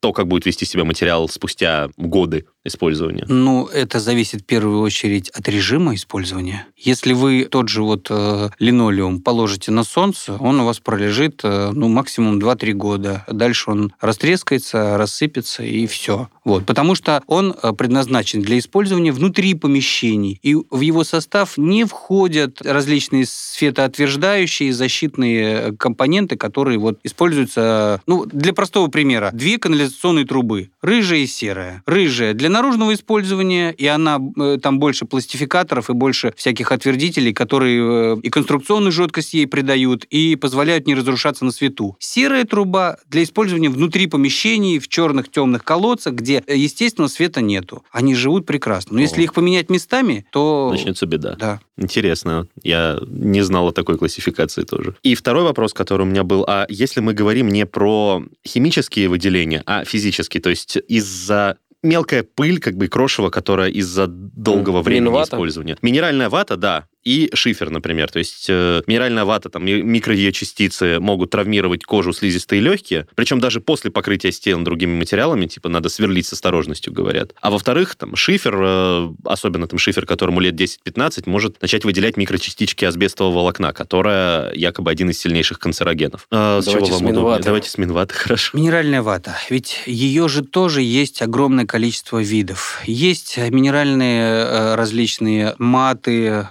то, 0.00 0.12
как 0.12 0.28
будет 0.28 0.46
вести 0.46 0.64
себя 0.64 0.84
материал 0.84 1.28
спустя 1.28 1.88
годы 1.96 2.46
использования. 2.64 3.24
Ну, 3.28 3.66
это 3.66 3.98
зависит 3.98 4.42
в 4.42 4.44
первую 4.44 4.80
очередь 4.80 5.30
от 5.30 5.48
режима 5.48 5.94
использования. 5.94 6.66
Если 6.76 7.12
вы 7.12 7.44
тот 7.44 7.68
же 7.68 7.82
вот 7.82 8.06
э, 8.10 8.50
линолеум 8.58 9.20
положите 9.20 9.72
на 9.72 9.84
солнце, 9.84 10.34
он 10.34 10.60
у 10.60 10.64
вас 10.64 10.78
пролежит 10.78 11.40
э, 11.42 11.70
ну, 11.72 11.88
максимум 11.88 12.38
2-3 12.38 12.72
года. 12.72 13.24
Дальше 13.26 13.70
он 13.70 13.92
растрескается, 14.00 14.96
рассыпется 14.96 15.64
и 15.64 15.86
все. 15.86 16.28
Вот. 16.44 16.66
Потому 16.66 16.94
что 16.94 17.22
он 17.26 17.54
э, 17.60 17.72
предназначен 17.72 18.42
для 18.42 18.58
использования 18.58 19.12
внутри 19.12 19.54
помещений. 19.54 20.38
И 20.42 20.54
в 20.54 20.80
его 20.80 21.04
состав 21.04 21.58
не 21.58 21.84
входят 21.84 22.62
различные 22.62 23.24
светоотверждающие 23.26 24.72
защитные 24.72 25.44
э, 25.44 25.72
компоненты, 25.72 26.36
которые 26.36 26.78
вот 26.78 27.00
используются, 27.02 28.00
ну, 28.06 28.24
для 28.26 28.52
простого 28.52 28.88
примера. 28.88 29.30
Две 29.32 29.58
канализационные 29.88 30.26
трубы, 30.26 30.70
рыжая 30.82 31.20
и 31.20 31.26
серая. 31.26 31.82
Рыжая 31.86 32.34
для 32.34 32.48
наружного 32.48 32.94
использования, 32.94 33.72
и 33.72 33.86
она 33.86 34.18
э, 34.36 34.58
там 34.62 34.78
больше 34.78 35.04
пластификаторов 35.06 35.90
и 35.90 35.92
больше 35.92 36.32
всяких 36.36 36.72
отвердителей, 36.72 37.32
которые 37.32 38.16
э, 38.16 38.20
и 38.22 38.30
конструкционную 38.30 38.92
жесткость 38.92 39.34
ей 39.34 39.46
придают, 39.46 40.04
и 40.04 40.36
позволяют 40.36 40.86
не 40.86 40.94
разрушаться 40.94 41.44
на 41.44 41.50
свету. 41.50 41.96
Серая 41.98 42.44
труба 42.44 42.98
для 43.08 43.22
использования 43.22 43.70
внутри 43.70 44.06
помещений, 44.06 44.78
в 44.78 44.88
черных 44.88 45.30
темных 45.30 45.64
колодцах, 45.64 46.14
где, 46.14 46.42
э, 46.46 46.56
естественно, 46.56 47.08
света 47.08 47.40
нету. 47.40 47.84
Они 47.90 48.14
живут 48.14 48.46
прекрасно. 48.46 48.96
Но 48.96 49.00
если 49.00 49.22
их 49.22 49.34
поменять 49.34 49.70
местами, 49.70 50.26
то... 50.32 50.68
Начнется 50.70 51.06
беда. 51.06 51.36
Да. 51.38 51.60
Интересно. 51.76 52.48
Я 52.62 52.98
не 53.06 53.42
знал 53.42 53.68
о 53.68 53.72
такой 53.72 53.98
классификации 53.98 54.64
тоже. 54.64 54.96
И 55.02 55.14
второй 55.14 55.44
вопрос, 55.44 55.72
который 55.72 56.02
у 56.02 56.06
меня 56.06 56.24
был, 56.24 56.44
а 56.46 56.66
если 56.68 57.00
мы 57.00 57.14
говорим 57.14 57.48
не 57.48 57.66
про 57.66 58.24
химические 58.46 59.08
выделения, 59.08 59.62
а 59.64 59.77
физические, 59.84 60.40
то 60.40 60.50
есть 60.50 60.76
из-за 60.88 61.58
мелкая 61.82 62.22
пыль, 62.22 62.60
как 62.60 62.76
бы 62.76 62.88
крошево, 62.88 63.30
которая 63.30 63.70
из-за 63.70 64.06
долгого 64.08 64.82
времени 64.82 65.06
Минвата? 65.06 65.36
использования. 65.36 65.76
Минеральная 65.82 66.28
вата, 66.28 66.56
да, 66.56 66.86
и 67.08 67.30
шифер, 67.34 67.70
например. 67.70 68.10
То 68.10 68.18
есть 68.18 68.46
э, 68.50 68.82
минеральная 68.86 69.24
вата, 69.24 69.48
там 69.48 69.64
ми- 69.64 69.82
микро 69.82 70.14
ее 70.14 70.30
частицы 70.30 71.00
могут 71.00 71.30
травмировать 71.30 71.84
кожу, 71.84 72.12
слизистые 72.12 72.60
легкие, 72.60 73.06
причем 73.14 73.40
даже 73.40 73.60
после 73.60 73.90
покрытия 73.90 74.30
стен 74.30 74.62
другими 74.62 74.94
материалами, 74.94 75.46
типа 75.46 75.70
надо 75.70 75.88
сверлить 75.88 76.26
с 76.26 76.34
осторожностью, 76.34 76.92
говорят. 76.92 77.32
А 77.40 77.50
во-вторых, 77.50 77.96
там 77.96 78.14
шифер, 78.14 78.56
э, 78.60 79.08
особенно 79.24 79.66
там 79.66 79.78
шифер, 79.78 80.04
которому 80.04 80.40
лет 80.40 80.54
10-15, 80.54 81.22
может 81.26 81.62
начать 81.62 81.84
выделять 81.84 82.18
микрочастички 82.18 82.84
асбестового 82.84 83.36
волокна, 83.36 83.72
которое 83.72 84.52
якобы 84.52 84.90
один 84.90 85.08
из 85.08 85.18
сильнейших 85.18 85.58
канцерогенов. 85.58 86.26
Э, 86.30 86.60
с 86.60 86.66
Давайте 86.66 86.86
чего 86.88 86.98
с 86.98 87.00
вам 87.00 87.10
удобнее? 87.10 87.42
Давайте 87.42 87.70
с 87.70 87.78
минваты, 87.78 88.14
хорошо. 88.24 88.56
Минеральная 88.58 89.00
вата. 89.00 89.36
Ведь 89.48 89.82
ее 89.86 90.28
же 90.28 90.42
тоже 90.44 90.82
есть 90.82 91.22
огромное 91.22 91.64
количество 91.64 92.22
видов. 92.22 92.82
Есть 92.84 93.38
минеральные 93.38 94.22
э, 94.22 94.74
различные 94.74 95.54
маты, 95.58 96.48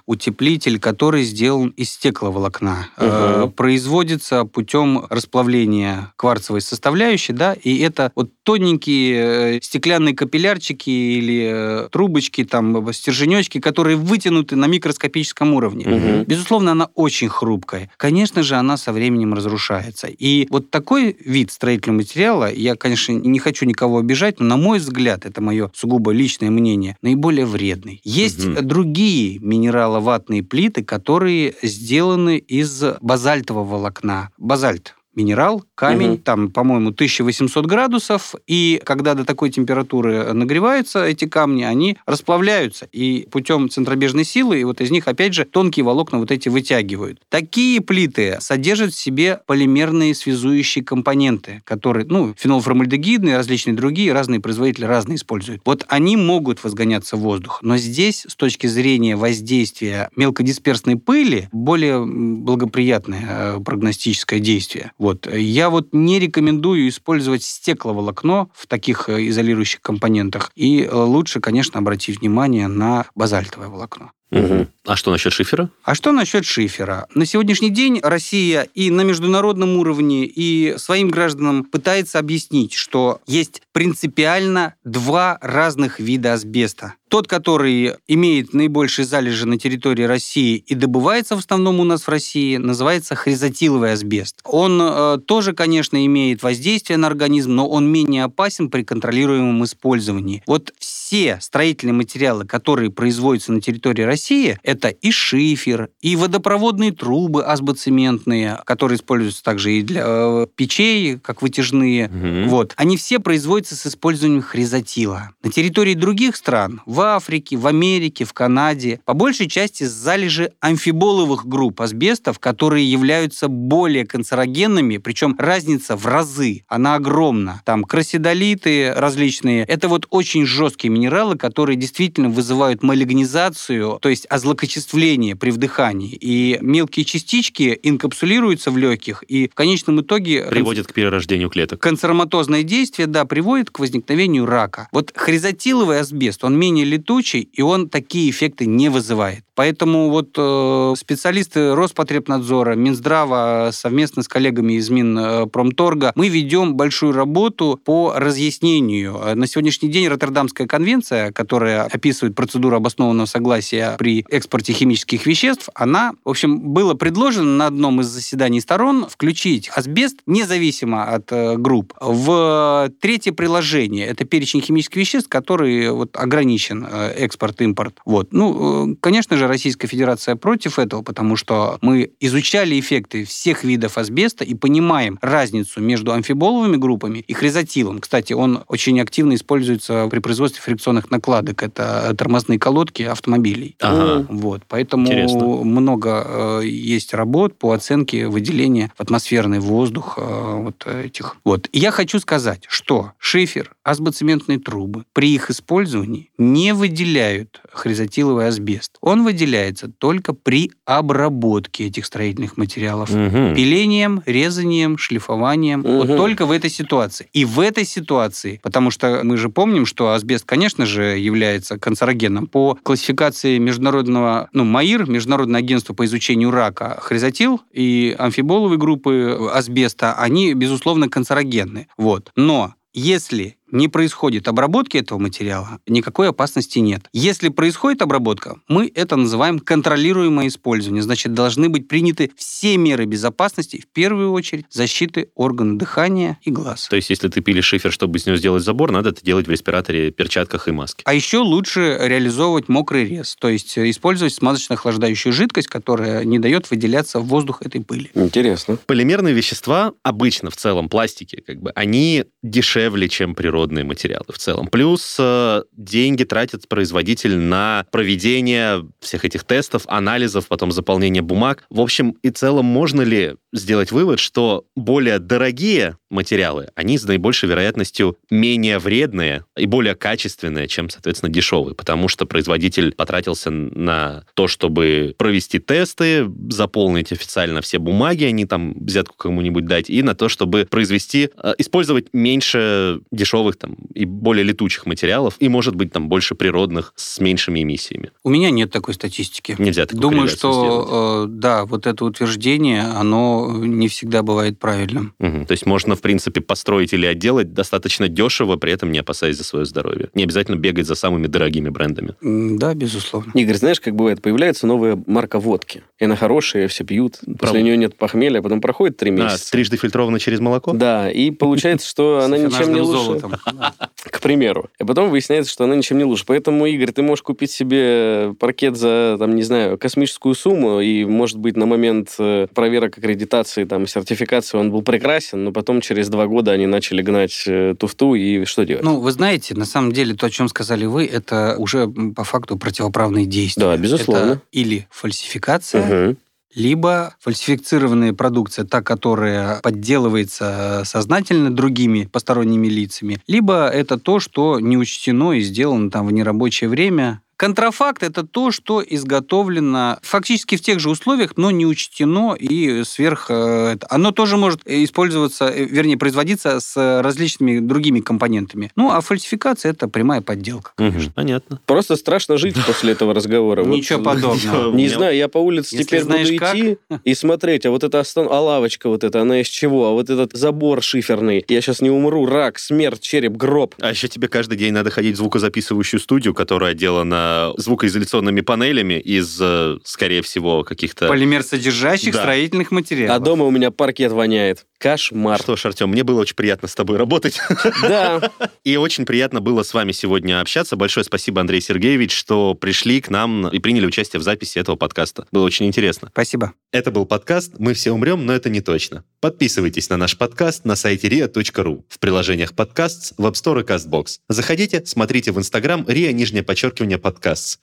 утеплитель, 0.47 0.79
который 0.79 1.23
сделан 1.23 1.69
из 1.77 1.91
стекловолокна. 1.91 2.87
Э, 2.97 3.41
Мгм. 3.41 3.51
Производится 3.51 4.45
путем 4.45 5.05
расплавления 5.09 6.13
кварцевой 6.15 6.61
составляющей, 6.61 7.33
да, 7.33 7.53
и 7.53 7.77
это 7.79 8.11
вот 8.15 8.29
тоненькие 8.43 9.57
э, 9.57 9.59
стеклянные 9.61 10.15
капиллярчики 10.15 10.89
или 10.89 11.49
э, 11.85 11.89
трубочки, 11.91 12.43
там, 12.45 12.93
стерженечки, 12.93 13.59
которые 13.59 13.97
вытянуты 13.97 14.55
на 14.55 14.67
микроскопическом 14.67 15.53
уровне. 15.53 15.85
Мгм. 15.85 16.23
Безусловно, 16.23 16.71
она 16.71 16.89
очень 16.95 17.27
хрупкая. 17.29 17.89
Конечно 17.97 18.43
же, 18.43 18.55
она 18.55 18.77
со 18.77 18.93
временем 18.93 19.33
разрушается. 19.33 20.07
И 20.07 20.47
вот 20.49 20.71
такой 20.71 21.17
вид 21.25 21.51
строительного 21.51 21.97
материала, 21.97 22.51
я, 22.53 22.75
конечно, 22.75 23.11
не 23.11 23.39
хочу 23.39 23.65
никого 23.65 23.97
обижать, 23.99 24.39
но, 24.39 24.45
на 24.45 24.57
мой 24.57 24.79
взгляд, 24.79 25.25
это 25.25 25.41
мое 25.41 25.69
сугубо 25.75 26.11
личное 26.11 26.51
мнение, 26.51 26.95
наиболее 27.01 27.45
вредный. 27.45 27.99
Есть 28.03 28.45
Мгм. 28.45 28.67
другие 28.67 29.39
минераловатные 29.39 30.26
плиты, 30.43 30.83
которые 30.83 31.55
сделаны 31.61 32.37
из 32.37 32.83
базальтового 33.01 33.65
волокна. 33.65 34.29
Базальт 34.37 34.95
минерал, 35.17 35.63
камень, 35.75 36.11
Мгм. 36.11 36.17
там, 36.19 36.49
по-моему, 36.51 36.91
1800 36.91 37.65
градусов, 37.65 38.35
и 38.45 38.79
когда 38.85 39.15
до 39.15 39.25
такой 39.25 39.49
температуры 39.49 40.31
нагреваются 40.33 41.03
эти 41.05 41.25
камни, 41.25 41.63
они 41.63 41.97
расплавляются, 42.05 42.87
и 42.91 43.27
путем 43.29 43.69
центробежной 43.69 44.23
силы, 44.23 44.61
и 44.61 44.63
вот 44.63 44.79
из 44.79 44.91
них, 44.91 45.07
опять 45.07 45.33
же, 45.33 45.43
тонкие 45.43 45.83
волокна 45.83 46.19
вот 46.19 46.31
эти 46.31 46.49
вытягивают. 46.49 47.19
Такие 47.29 47.81
плиты 47.81 48.37
содержат 48.39 48.93
в 48.93 48.97
себе 48.97 49.41
полимерные 49.47 50.13
связующие 50.13 50.83
компоненты, 50.85 51.61
которые, 51.65 52.05
ну, 52.07 52.33
фенолформальдегидные, 52.37 53.37
различные 53.37 53.73
другие, 53.73 54.13
разные 54.13 54.39
производители 54.39 54.85
разные 54.85 55.15
используют. 55.15 55.61
Вот 55.65 55.83
они 55.87 56.15
могут 56.15 56.63
возгоняться 56.63 57.17
в 57.17 57.21
воздух, 57.21 57.59
но 57.63 57.77
здесь, 57.77 58.25
с 58.27 58.35
точки 58.35 58.67
зрения 58.67 59.15
воздействия 59.15 60.09
мелкодисперсной 60.15 60.95
пыли, 60.97 61.49
более 61.51 62.05
благоприятное 62.05 63.25
э, 63.57 63.59
прогностическое 63.63 64.39
действие. 64.39 64.91
Вот. 65.07 65.25
Я 65.33 65.69
вот 65.69 65.93
не 65.93 66.19
рекомендую 66.19 66.89
использовать 66.89 67.41
стекловолокно 67.41 68.49
в 68.53 68.67
таких 68.67 69.07
э, 69.07 69.29
изолирующих 69.29 69.79
компонентах. 69.79 70.51
И 70.53 70.83
э, 70.83 70.93
лучше, 70.93 71.39
конечно, 71.39 71.79
обратить 71.79 72.19
внимание 72.19 72.67
на 72.67 73.05
базальтовое 73.15 73.69
волокно. 73.69 74.11
Мгм. 74.31 74.67
А 74.85 74.97
что 74.97 75.11
насчет 75.11 75.31
шифера? 75.31 75.69
А 75.83 75.95
что 75.95 76.11
насчет 76.11 76.43
шифера? 76.43 77.07
На 77.13 77.25
сегодняшний 77.25 77.69
день 77.69 78.01
Россия 78.03 78.63
и 78.73 78.91
на 78.91 79.01
международном 79.01 79.77
уровне, 79.77 80.25
и 80.25 80.75
своим 80.77 81.07
гражданам 81.07 81.63
пытается 81.63 82.19
объяснить, 82.19 82.73
что 82.73 83.21
есть 83.25 83.61
принципиально 83.71 84.75
два 84.83 85.37
разных 85.41 86.01
вида 86.01 86.33
асбеста. 86.33 86.95
Тот, 87.09 87.27
который 87.27 87.93
имеет 88.07 88.53
наибольшие 88.53 89.05
залежи 89.05 89.45
на 89.47 89.57
территории 89.57 90.03
России 90.03 90.57
и 90.57 90.75
добывается 90.75 91.35
в 91.35 91.39
основном 91.39 91.79
у 91.79 91.83
нас 91.83 92.03
в 92.03 92.09
России, 92.09 92.57
называется 92.57 93.15
хризотиловый 93.15 93.93
асбест. 93.93 94.41
Он 94.43 94.79
э, 94.81 95.17
тоже, 95.25 95.53
конечно, 95.53 96.05
имеет 96.05 96.43
воздействие 96.43 96.97
на 96.97 97.07
организм, 97.07 97.55
но 97.55 97.67
он 97.67 97.89
менее 97.89 98.25
опасен 98.25 98.69
при 98.69 98.83
контролируемом 98.83 99.63
использовании. 99.63 100.43
Вот 100.45 100.73
все 100.79 101.37
строительные 101.41 101.93
материалы, 101.93 102.45
которые 102.45 102.91
производятся 102.91 103.53
на 103.53 103.61
территории 103.61 104.03
России, 104.03 104.59
это 104.63 104.89
и 104.89 105.11
шифер, 105.11 105.89
и 106.01 106.15
водопроводные 106.15 106.91
трубы 106.91 107.45
азбоцементные, 107.45 108.59
которые 108.65 108.97
используются 108.97 109.43
также 109.43 109.73
и 109.73 109.81
для 109.81 110.03
э, 110.05 110.47
печей, 110.55 111.17
как 111.17 111.41
вытяжные. 111.41 112.09
Мгм. 112.09 112.49
Вот. 112.49 112.73
Они 112.75 112.97
все 112.97 113.19
производятся 113.19 113.75
с 113.75 113.87
использованием 113.87 114.41
хризотила. 114.41 115.31
На 115.43 115.51
территории 115.51 115.93
других 115.93 116.35
стран, 116.35 116.81
в 116.85 116.96
Африке, 116.99 117.57
в 117.57 117.67
Америке, 117.67 118.25
в 118.25 118.33
Канаде, 118.33 118.99
по 119.05 119.13
большей 119.13 119.47
части 119.47 119.83
залежи 119.83 120.51
амфиболовых 120.59 121.45
групп 121.45 121.81
асбестов, 121.81 122.39
которые 122.39 122.89
являются 122.89 123.47
более 123.47 124.05
канцерогенными, 124.05 124.97
причем 124.97 125.35
разница 125.37 125.95
в 125.95 126.05
разы, 126.05 126.63
она 126.67 126.95
огромна. 126.95 127.61
Там 127.65 127.83
красидолиты 127.83 128.93
различные. 128.93 129.63
Это 129.63 129.87
вот 129.87 130.07
очень 130.09 130.45
жесткие 130.45 130.91
минералы, 130.91 131.37
которые 131.37 131.75
действительно 131.75 132.29
вызывают 132.29 132.83
малигнизацию, 132.83 133.99
то 134.01 134.09
есть 134.09 134.25
озлокочествление 134.29 135.35
при 135.35 135.51
вдыхании. 135.51 136.17
И 136.19 136.57
мелкие 136.61 137.05
частички 137.05 137.79
инкапсулируются 137.83 138.71
в 138.71 138.77
легких, 138.77 139.23
и 139.27 139.47
в 139.47 139.55
конечном 139.55 140.01
итоге 140.01 140.45
Приводит 140.45 140.87
к 140.87 140.93
перерождению 140.93 141.49
клеток. 141.49 141.81
Канцероматозное 141.81 142.63
действие, 142.63 143.07
да, 143.07 143.25
приводит 143.25 143.69
к 143.69 143.79
возникновению 143.79 144.45
рака. 144.45 144.87
Вот 144.91 145.11
хризотиловый 145.15 145.99
асбест, 145.99 146.43
он 146.43 146.57
менее 146.57 146.85
летучий, 146.87 147.41
и 147.41 147.61
он 147.61 147.89
такие 147.89 148.29
эффекты 148.29 148.65
не 148.65 148.89
вызывает. 148.89 149.46
Поэтому 149.57 150.11
вот 150.11 150.35
э, 150.37 150.93
специалисты 150.95 151.73
Роспотребнадзора, 151.73 152.75
Минздрава 152.75 153.71
совместно 153.73 154.21
с 154.21 154.27
коллегами 154.27 154.73
из 154.73 154.91
Минпромторга 154.91 156.11
мы 156.13 156.27
ведем 156.27 156.75
большую 156.75 157.13
работу 157.13 157.79
по 157.83 158.13
разъяснению. 158.15 159.19
Э, 159.19 159.33
На 159.33 159.47
сегодняшний 159.47 159.89
день 159.89 160.09
Роттердамская 160.09 160.67
конвенция, 160.67 161.31
которая 161.31 161.85
описывает 161.85 162.35
процедуру 162.35 162.75
обоснованного 162.75 163.25
согласия 163.25 163.95
при 163.97 164.23
экспорте 164.29 164.73
химических 164.73 165.25
веществ, 165.25 165.69
она, 165.73 166.13
в 166.23 166.29
общем, 166.29 166.59
было 166.59 166.93
предложено 166.93 167.57
на 167.57 167.65
одном 167.65 168.01
из 168.01 168.05
заседаний 168.05 168.61
сторон 168.61 169.07
включить 169.09 169.71
асбест 169.73 170.19
независимо 170.27 171.05
от 171.05 171.31
э, 171.31 171.57
групп 171.57 171.95
в 171.99 172.91
третье 173.01 173.31
приложение. 173.31 174.05
Это 174.05 174.23
перечень 174.23 174.61
химических 174.61 174.97
веществ, 174.97 175.29
который 175.29 175.89
вот 175.89 176.15
ограничен 176.15 176.87
э, 176.87 177.13
экспорт-импорт. 177.13 177.95
Вот. 178.05 178.27
Ну, 178.33 178.91
э, 178.91 178.95
конечно 179.01 179.35
же, 179.35 179.46
Российская 179.47 179.87
Федерация 179.87 180.35
против 180.35 180.79
этого, 180.79 181.01
потому 181.01 181.35
что 181.35 181.77
мы 181.81 182.11
изучали 182.19 182.79
эффекты 182.79 183.25
всех 183.25 183.63
видов 183.63 183.97
асбеста 183.97 184.43
и 184.43 184.53
понимаем 184.53 185.17
разницу 185.21 185.81
между 185.81 186.11
амфиболовыми 186.13 186.77
группами 186.77 187.19
и 187.19 187.33
хризотилом. 187.33 187.99
Кстати, 187.99 188.33
он 188.33 188.63
очень 188.67 188.99
активно 188.99 189.35
используется 189.35 190.07
при 190.09 190.19
производстве 190.19 190.61
фрикционных 190.61 191.11
накладок. 191.11 191.63
Это 191.63 192.13
тормозные 192.17 192.59
колодки 192.59 193.03
автомобилей. 193.03 193.75
Ага. 193.81 194.25
Вот, 194.29 194.63
поэтому 194.67 195.07
Интересно. 195.07 195.45
много 195.63 196.61
э, 196.61 196.61
есть 196.65 197.13
работ 197.13 197.57
по 197.57 197.71
оценке 197.71 198.27
выделения 198.27 198.91
в 198.97 199.01
атмосферный 199.01 199.59
воздух 199.59 200.17
э, 200.17 200.55
вот 200.61 200.85
этих. 200.87 201.37
Вот. 201.43 201.67
И 201.71 201.79
я 201.79 201.91
хочу 201.91 202.19
сказать, 202.19 202.63
что 202.67 203.11
шифер, 203.17 203.75
азбоцементные 203.83 204.59
трубы 204.59 205.05
при 205.13 205.33
их 205.33 205.49
использовании 205.49 206.29
не 206.37 206.73
выделяют 206.73 207.61
хризотиловый 207.71 208.47
асбест. 208.47 208.97
Он 209.01 209.23
выделяется 209.37 209.87
только 209.87 210.33
при 210.33 210.71
обработке 210.85 211.85
этих 211.85 212.05
строительных 212.07 212.57
материалов. 212.57 213.11
Мгм. 213.11 213.53
Пилением, 213.53 214.23
резанием, 214.25 214.97
шлифованием. 214.97 215.83
Вот 215.83 216.07
Мгм. 216.07 216.17
только 216.17 216.45
в 216.47 216.51
этой 216.51 216.71
ситуации. 216.71 217.27
И 217.33 217.45
в 217.45 217.59
этой 217.59 217.85
ситуации, 217.85 218.59
потому 218.63 218.89
что 218.89 219.21
мы 219.23 219.37
же 219.37 219.49
помним, 219.49 219.85
что 219.85 220.13
асбест, 220.13 220.45
конечно 220.45 220.87
же, 220.87 221.19
является 221.19 221.77
канцерогеном. 221.77 222.47
По 222.47 222.75
классификации 222.81 223.59
международного, 223.59 224.49
ну, 224.53 224.63
МАИР, 224.63 225.07
Международное 225.07 225.59
агентство 225.59 225.93
по 225.93 226.05
изучению 226.05 226.49
рака, 226.49 226.97
хризотил 226.99 227.61
и 227.71 228.15
амфиболовые 228.17 228.79
группы 228.79 229.37
асбеста, 229.53 230.13
они, 230.15 230.55
безусловно, 230.55 231.09
канцерогенны. 231.09 231.87
Вот. 231.97 232.31
Но 232.35 232.73
если 232.93 233.57
не 233.71 233.87
происходит 233.87 234.47
обработки 234.47 234.97
этого 234.97 235.19
материала, 235.19 235.79
никакой 235.87 236.29
опасности 236.29 236.79
нет. 236.79 237.07
Если 237.13 237.49
происходит 237.49 238.01
обработка, 238.01 238.59
мы 238.67 238.91
это 238.93 239.15
называем 239.15 239.59
контролируемое 239.59 240.47
использование. 240.47 241.03
Значит, 241.03 241.33
должны 241.33 241.69
быть 241.69 241.87
приняты 241.87 242.31
все 242.35 242.77
меры 242.77 243.05
безопасности, 243.05 243.81
в 243.81 243.87
первую 243.93 244.31
очередь 244.31 244.65
защиты 244.69 245.29
органа 245.35 245.77
дыхания 245.77 246.37
и 246.43 246.51
глаз. 246.51 246.87
То 246.89 246.95
есть, 246.95 247.09
если 247.09 247.27
ты 247.27 247.41
пилишь 247.41 247.65
шифер, 247.65 247.91
чтобы 247.91 248.17
из 248.17 248.25
него 248.25 248.37
сделать 248.37 248.63
забор, 248.63 248.91
надо 248.91 249.09
это 249.09 249.23
делать 249.23 249.47
в 249.47 249.51
респираторе, 249.51 250.11
перчатках 250.11 250.67
и 250.67 250.71
маске. 250.71 251.03
А 251.05 251.13
еще 251.13 251.39
лучше 251.39 251.97
реализовывать 252.01 252.69
мокрый 252.69 253.05
рез, 253.05 253.35
то 253.39 253.49
есть 253.49 253.77
использовать 253.77 254.37
смазочно-охлаждающую 254.37 255.31
жидкость, 255.31 255.67
которая 255.67 256.23
не 256.23 256.39
дает 256.39 256.69
выделяться 256.69 257.19
в 257.19 257.27
воздух 257.27 257.61
этой 257.61 257.81
пыли. 257.81 258.11
Интересно. 258.13 258.77
Полимерные 258.85 259.33
вещества 259.33 259.93
обычно 260.03 260.49
в 260.49 260.55
целом 260.55 260.89
пластики, 260.89 261.43
как 261.45 261.61
бы, 261.61 261.71
они 261.71 262.25
дешевле, 262.43 263.09
чем 263.09 263.35
природные 263.57 263.83
материалы 263.83 264.25
в 264.29 264.37
целом. 264.37 264.67
Плюс 264.67 265.17
э, 265.19 265.63
деньги 265.75 266.23
тратит 266.23 266.67
производитель 266.67 267.37
на 267.37 267.85
проведение 267.91 268.87
всех 268.99 269.25
этих 269.25 269.43
тестов, 269.45 269.83
анализов, 269.87 270.47
потом 270.47 270.71
заполнение 270.71 271.23
бумаг. 271.23 271.63
В 271.71 271.81
общем 271.81 272.11
и 272.21 272.29
целом 272.29 272.65
можно 272.65 273.01
ли 273.01 273.35
сделать 273.53 273.91
вывод, 273.91 274.19
что 274.19 274.65
более 274.75 275.17
дорогие 275.17 275.97
материалы, 276.09 276.69
они 276.75 276.97
с 276.97 277.03
наибольшей 277.03 277.49
вероятностью 277.49 278.17
менее 278.29 278.79
вредные 278.79 279.43
и 279.57 279.65
более 279.65 279.95
качественные, 279.95 280.67
чем, 280.67 280.89
соответственно, 280.89 281.31
дешевые, 281.31 281.75
потому 281.75 282.07
что 282.07 282.25
производитель 282.25 282.93
потратился 282.93 283.49
на 283.49 284.23
то, 284.33 284.47
чтобы 284.47 285.15
провести 285.17 285.59
тесты, 285.59 286.29
заполнить 286.49 287.11
официально 287.11 287.61
все 287.61 287.79
бумаги, 287.79 288.23
они 288.23 288.45
там 288.45 288.73
взятку 288.73 289.15
кому-нибудь 289.17 289.65
дать, 289.65 289.89
и 289.89 290.01
на 290.01 290.15
то, 290.15 290.29
чтобы 290.29 290.67
произвести, 290.69 291.29
э, 291.35 291.53
использовать 291.57 292.13
меньше 292.13 293.01
дешевых 293.11 293.46
там 293.55 293.75
и 293.93 294.05
более 294.05 294.43
летучих 294.43 294.85
материалов, 294.85 295.35
и, 295.39 295.47
может 295.49 295.75
быть, 295.75 295.91
там 295.91 296.09
больше 296.09 296.35
природных 296.35 296.93
с 296.95 297.19
меньшими 297.19 297.61
эмиссиями. 297.63 298.11
У 298.23 298.29
меня 298.29 298.51
нет 298.51 298.71
такой 298.71 298.93
статистики. 298.93 299.55
Нельзя 299.57 299.85
такую 299.85 300.01
Думаю, 300.01 300.27
что 300.27 301.25
э, 301.25 301.29
да, 301.29 301.65
вот 301.65 301.87
это 301.87 302.05
утверждение, 302.05 302.81
оно 302.83 303.53
не 303.57 303.87
всегда 303.87 304.23
бывает 304.23 304.59
правильным. 304.59 305.13
Мгм. 305.19 305.45
То 305.45 305.53
есть 305.53 305.65
можно, 305.65 305.95
в 305.95 306.01
принципе, 306.01 306.41
построить 306.41 306.93
или 306.93 307.05
отделать 307.05 307.53
достаточно 307.53 308.07
дешево, 308.07 308.55
при 308.57 308.71
этом 308.73 308.91
не 308.91 308.99
опасаясь 308.99 309.37
за 309.37 309.43
свое 309.43 309.65
здоровье. 309.65 310.09
Не 310.13 310.23
обязательно 310.23 310.55
бегать 310.55 310.87
за 310.87 310.95
самыми 310.95 311.27
дорогими 311.27 311.69
брендами. 311.69 312.15
Да, 312.21 312.73
безусловно. 312.73 313.31
Игорь, 313.33 313.55
знаешь, 313.55 313.79
как 313.79 313.95
бывает, 313.95 314.21
появляется 314.21 314.67
новая 314.67 315.01
марка 315.07 315.39
водки. 315.39 315.83
И 315.99 316.05
она 316.05 316.15
хорошая, 316.15 316.67
все 316.67 316.83
пьют. 316.83 317.17
После 317.19 317.35
Правда. 317.37 317.61
нее 317.61 317.77
нет 317.77 317.97
похмелья, 317.97 318.41
потом 318.41 318.61
проходит 318.61 318.97
три 318.97 319.11
А, 319.11 319.13
месяца. 319.13 319.51
трижды 319.51 319.77
фильтровано 319.77 320.19
через 320.19 320.39
молоко? 320.39 320.73
Да, 320.73 321.09
и 321.09 321.31
получается, 321.31 321.87
что 321.87 322.21
она 322.23 322.37
ничем 322.37 322.73
не 322.73 322.81
лучше. 322.81 323.27
К 324.03 324.21
примеру. 324.21 324.69
И 324.79 324.83
потом 324.83 325.09
выясняется, 325.09 325.51
что 325.51 325.65
она 325.65 325.75
ничем 325.75 325.97
не 325.97 326.03
лучше. 326.03 326.23
Поэтому, 326.25 326.65
Игорь, 326.65 326.91
ты 326.91 327.01
можешь 327.01 327.23
купить 327.23 327.51
себе 327.51 328.33
паркет 328.39 328.77
за, 328.77 329.17
там, 329.19 329.35
не 329.35 329.43
знаю, 329.43 329.77
космическую 329.77 330.35
сумму, 330.35 330.79
и, 330.81 331.05
может 331.05 331.37
быть, 331.37 331.57
на 331.57 331.65
момент 331.65 332.15
э, 332.19 332.47
проверок 332.53 332.97
аккредитации, 332.97 333.65
там, 333.65 333.87
сертификации 333.87 334.57
он 334.57 334.71
был 334.71 334.81
прекрасен, 334.81 335.43
но 335.43 335.51
потом 335.51 335.81
через 335.81 336.09
два 336.09 336.27
года 336.27 336.51
они 336.51 336.67
начали 336.67 337.01
гнать 337.01 337.43
э, 337.47 337.75
туфту, 337.77 338.15
и 338.15 338.45
что 338.45 338.63
делать? 338.65 338.83
Ну, 338.83 338.99
вы 338.99 339.11
знаете, 339.11 339.55
на 339.55 339.65
самом 339.65 339.91
деле 339.91 340.13
то, 340.13 340.27
о 340.27 340.29
чем 340.29 340.47
сказали 340.47 340.85
вы, 340.85 341.05
это 341.05 341.55
уже 341.57 341.87
по 341.87 342.23
факту 342.23 342.57
противоправные 342.57 343.25
действия. 343.25 343.63
Да, 343.63 343.77
безусловно. 343.77 344.31
Это 344.33 344.41
или 344.51 344.87
фальсификация, 344.91 345.85
Мгм. 345.85 346.17
Либо 346.57 347.15
фальсифицированная 347.19 348.13
продукция, 348.13 348.65
та, 348.65 348.81
которая 348.81 349.61
подделывается 349.61 350.81
сознательно 350.85 351.55
другими 351.55 352.09
посторонними 352.11 352.67
лицами, 352.67 353.21
либо 353.27 353.67
это 353.67 353.99
то, 353.99 354.19
что 354.19 354.59
не 354.59 354.75
учтено 354.75 355.33
и 355.33 355.41
сделано 355.41 355.91
там 355.91 356.07
в 356.07 356.11
нерабочее 356.11 356.67
время. 356.67 357.21
Контрафакт– 357.37 358.01
это 358.03 358.23
то, 358.25 358.51
что 358.51 358.83
изготовлено 358.85 359.99
фактически 360.01 360.57
в 360.57 360.61
тех 360.61 360.79
же 360.79 360.89
условиях, 360.89 361.37
но 361.37 361.51
не 361.51 361.67
учтено 361.67 362.33
и 362.33 362.83
сверх... 362.83 363.27
э, 363.29 363.77
Оно 363.89 364.11
тоже 364.11 364.37
может 364.37 364.61
использоваться, 364.65 365.45
э, 365.45 365.65
вернее, 365.65 365.97
производиться 365.97 366.59
с 366.59 367.01
различными 367.03 367.59
другими 367.59 367.99
компонентами. 367.99 368.71
Ну, 368.75 368.89
а 368.91 369.01
фальсификация– 369.01 369.71
это 369.73 369.87
прямая 369.87 370.21
подделка. 370.21 370.71
Мгм. 370.79 371.13
Понятно. 371.13 371.61
Просто 371.67 371.95
страшно 371.95 372.37
жить 372.37 372.55
после 372.65 372.93
этого 372.93 373.13
разговора. 373.13 373.63
Ничего 373.63 373.99
подобного. 374.03 374.73
Не 374.73 374.87
знаю, 374.89 375.15
я 375.15 375.27
по 375.27 375.37
улице 375.37 375.77
теперь 375.77 376.03
буду 376.05 376.17
идти 376.17 376.77
и 377.03 377.13
смотреть, 377.13 377.67
а 377.67 377.69
вот 377.69 377.83
эта 377.83 378.03
а 378.15 378.41
лавочка 378.41 378.89
вот 378.89 379.03
эта, 379.03 379.21
она 379.21 379.41
из 379.41 379.47
чего? 379.47 379.89
А 379.89 379.91
вот 379.91 380.09
этот 380.09 380.33
забор 380.33 380.81
шиферный. 380.81 381.45
Я 381.47 381.61
сейчас 381.61 381.81
не 381.81 381.91
умру, 381.91 382.25
рак, 382.25 382.57
смерть, 382.57 383.01
череп, 383.01 383.33
гроб. 383.33 383.75
А 383.79 383.91
еще 383.91 384.07
тебе 384.07 384.27
каждый 384.27 384.57
день 384.57 384.73
надо 384.73 384.89
ходить 384.89 385.13
в 385.15 385.17
звукозаписывающую 385.17 385.99
студию, 385.99 386.33
которая 386.33 386.71
отделана 386.71 387.26
звукоизоляционными 387.57 388.41
панелями 388.41 388.99
из, 388.99 389.37
э, 389.41 389.77
скорее 389.83 390.21
всего, 390.21 390.63
каких-то... 390.63 391.07
Полимер 391.07 391.43
содержащих 391.43 392.13
Да. 392.13 392.19
строительных 392.19 392.71
материалов. 392.71 393.15
А 393.15 393.19
дома 393.19 393.45
у 393.45 393.51
меня 393.51 393.71
паркет 393.71 394.11
воняет. 394.11 394.65
Кошмар. 394.77 395.39
Что 395.39 395.55
ж, 395.55 395.65
Артем, 395.65 395.89
мне 395.89 396.03
было 396.03 396.21
очень 396.21 396.35
приятно 396.35 396.67
с 396.67 396.75
тобой 396.75 396.97
работать. 396.97 397.39
Да. 397.81 398.31
И 398.63 398.75
очень 398.75 399.05
приятно 399.05 399.39
было 399.39 399.63
с 399.63 399.73
вами 399.73 399.91
сегодня 399.91 400.41
общаться. 400.41 400.75
Большое 400.75 401.03
спасибо, 401.03 401.41
Андрей 401.41 401.61
Сергеевич, 401.61 402.13
что 402.13 402.53
пришли 402.53 403.01
к 403.01 403.09
нам 403.09 403.47
и 403.47 403.59
приняли 403.59 403.85
участие 403.85 404.19
в 404.19 404.23
записи 404.23 404.57
этого 404.59 404.75
подкаста. 404.75 405.25
Было 405.31 405.45
очень 405.45 405.67
интересно. 405.67 406.09
Спасибо. 406.11 406.53
Это 406.71 406.91
был 406.91 407.05
подкаст 407.05 407.53
«Мы 407.59 407.73
все 407.73 407.91
умрем, 407.91 408.25
но 408.25 408.33
это 408.33 408.49
не 408.49 408.61
точно». 408.61 409.03
Подписывайтесь 409.21 409.89
на 409.89 409.97
наш 409.97 410.17
подкаст 410.17 410.65
на 410.65 410.75
сайте 410.75 411.07
ria.ru, 411.07 411.83
в 411.89 411.99
приложениях 411.99 412.53
подкаст, 412.53 413.13
в 413.17 413.25
App 413.25 413.33
Store 413.33 413.61
и 413.61 413.63
CastBox. 413.63 414.19
Заходите, 414.29 414.83
смотрите 414.85 415.31
в 415.31 415.39
Instagram 415.39 415.83
ria, 415.83 416.11
нижнее 416.11 416.43
подчеркивание, 416.43 416.97
подкаст 416.97 417.16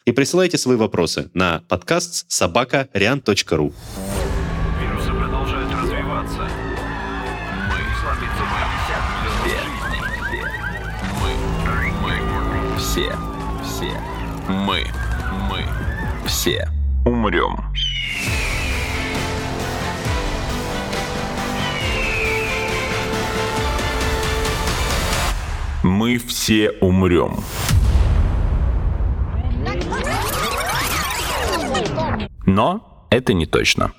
и 0.05 0.13
присылайте 0.13 0.59
свои 0.59 0.77
вопросы 0.77 1.31
на 1.35 1.63
подкаст 1.69 2.31
собака 2.31 2.89
rian.ru. 2.93 3.73
Вирусы 4.81 5.11
продолжают 5.11 5.73
развиваться. 5.73 6.49
Мы 7.69 7.81
слабится 8.01 8.45
мы. 8.51 8.61
Все. 9.45 9.75
Мы. 11.23 11.33
Мы. 12.03 12.79
Все. 12.79 13.17
Все. 13.65 13.93
Мы. 14.49 14.87
Мы. 15.49 15.65
Все. 16.27 16.69
Умрем. 17.05 17.75
Мы 25.85 26.17
все 26.19 26.71
умрем. 26.81 27.37
Но 32.47 33.07
это 33.11 33.33
не 33.33 33.47
точно. 33.47 33.93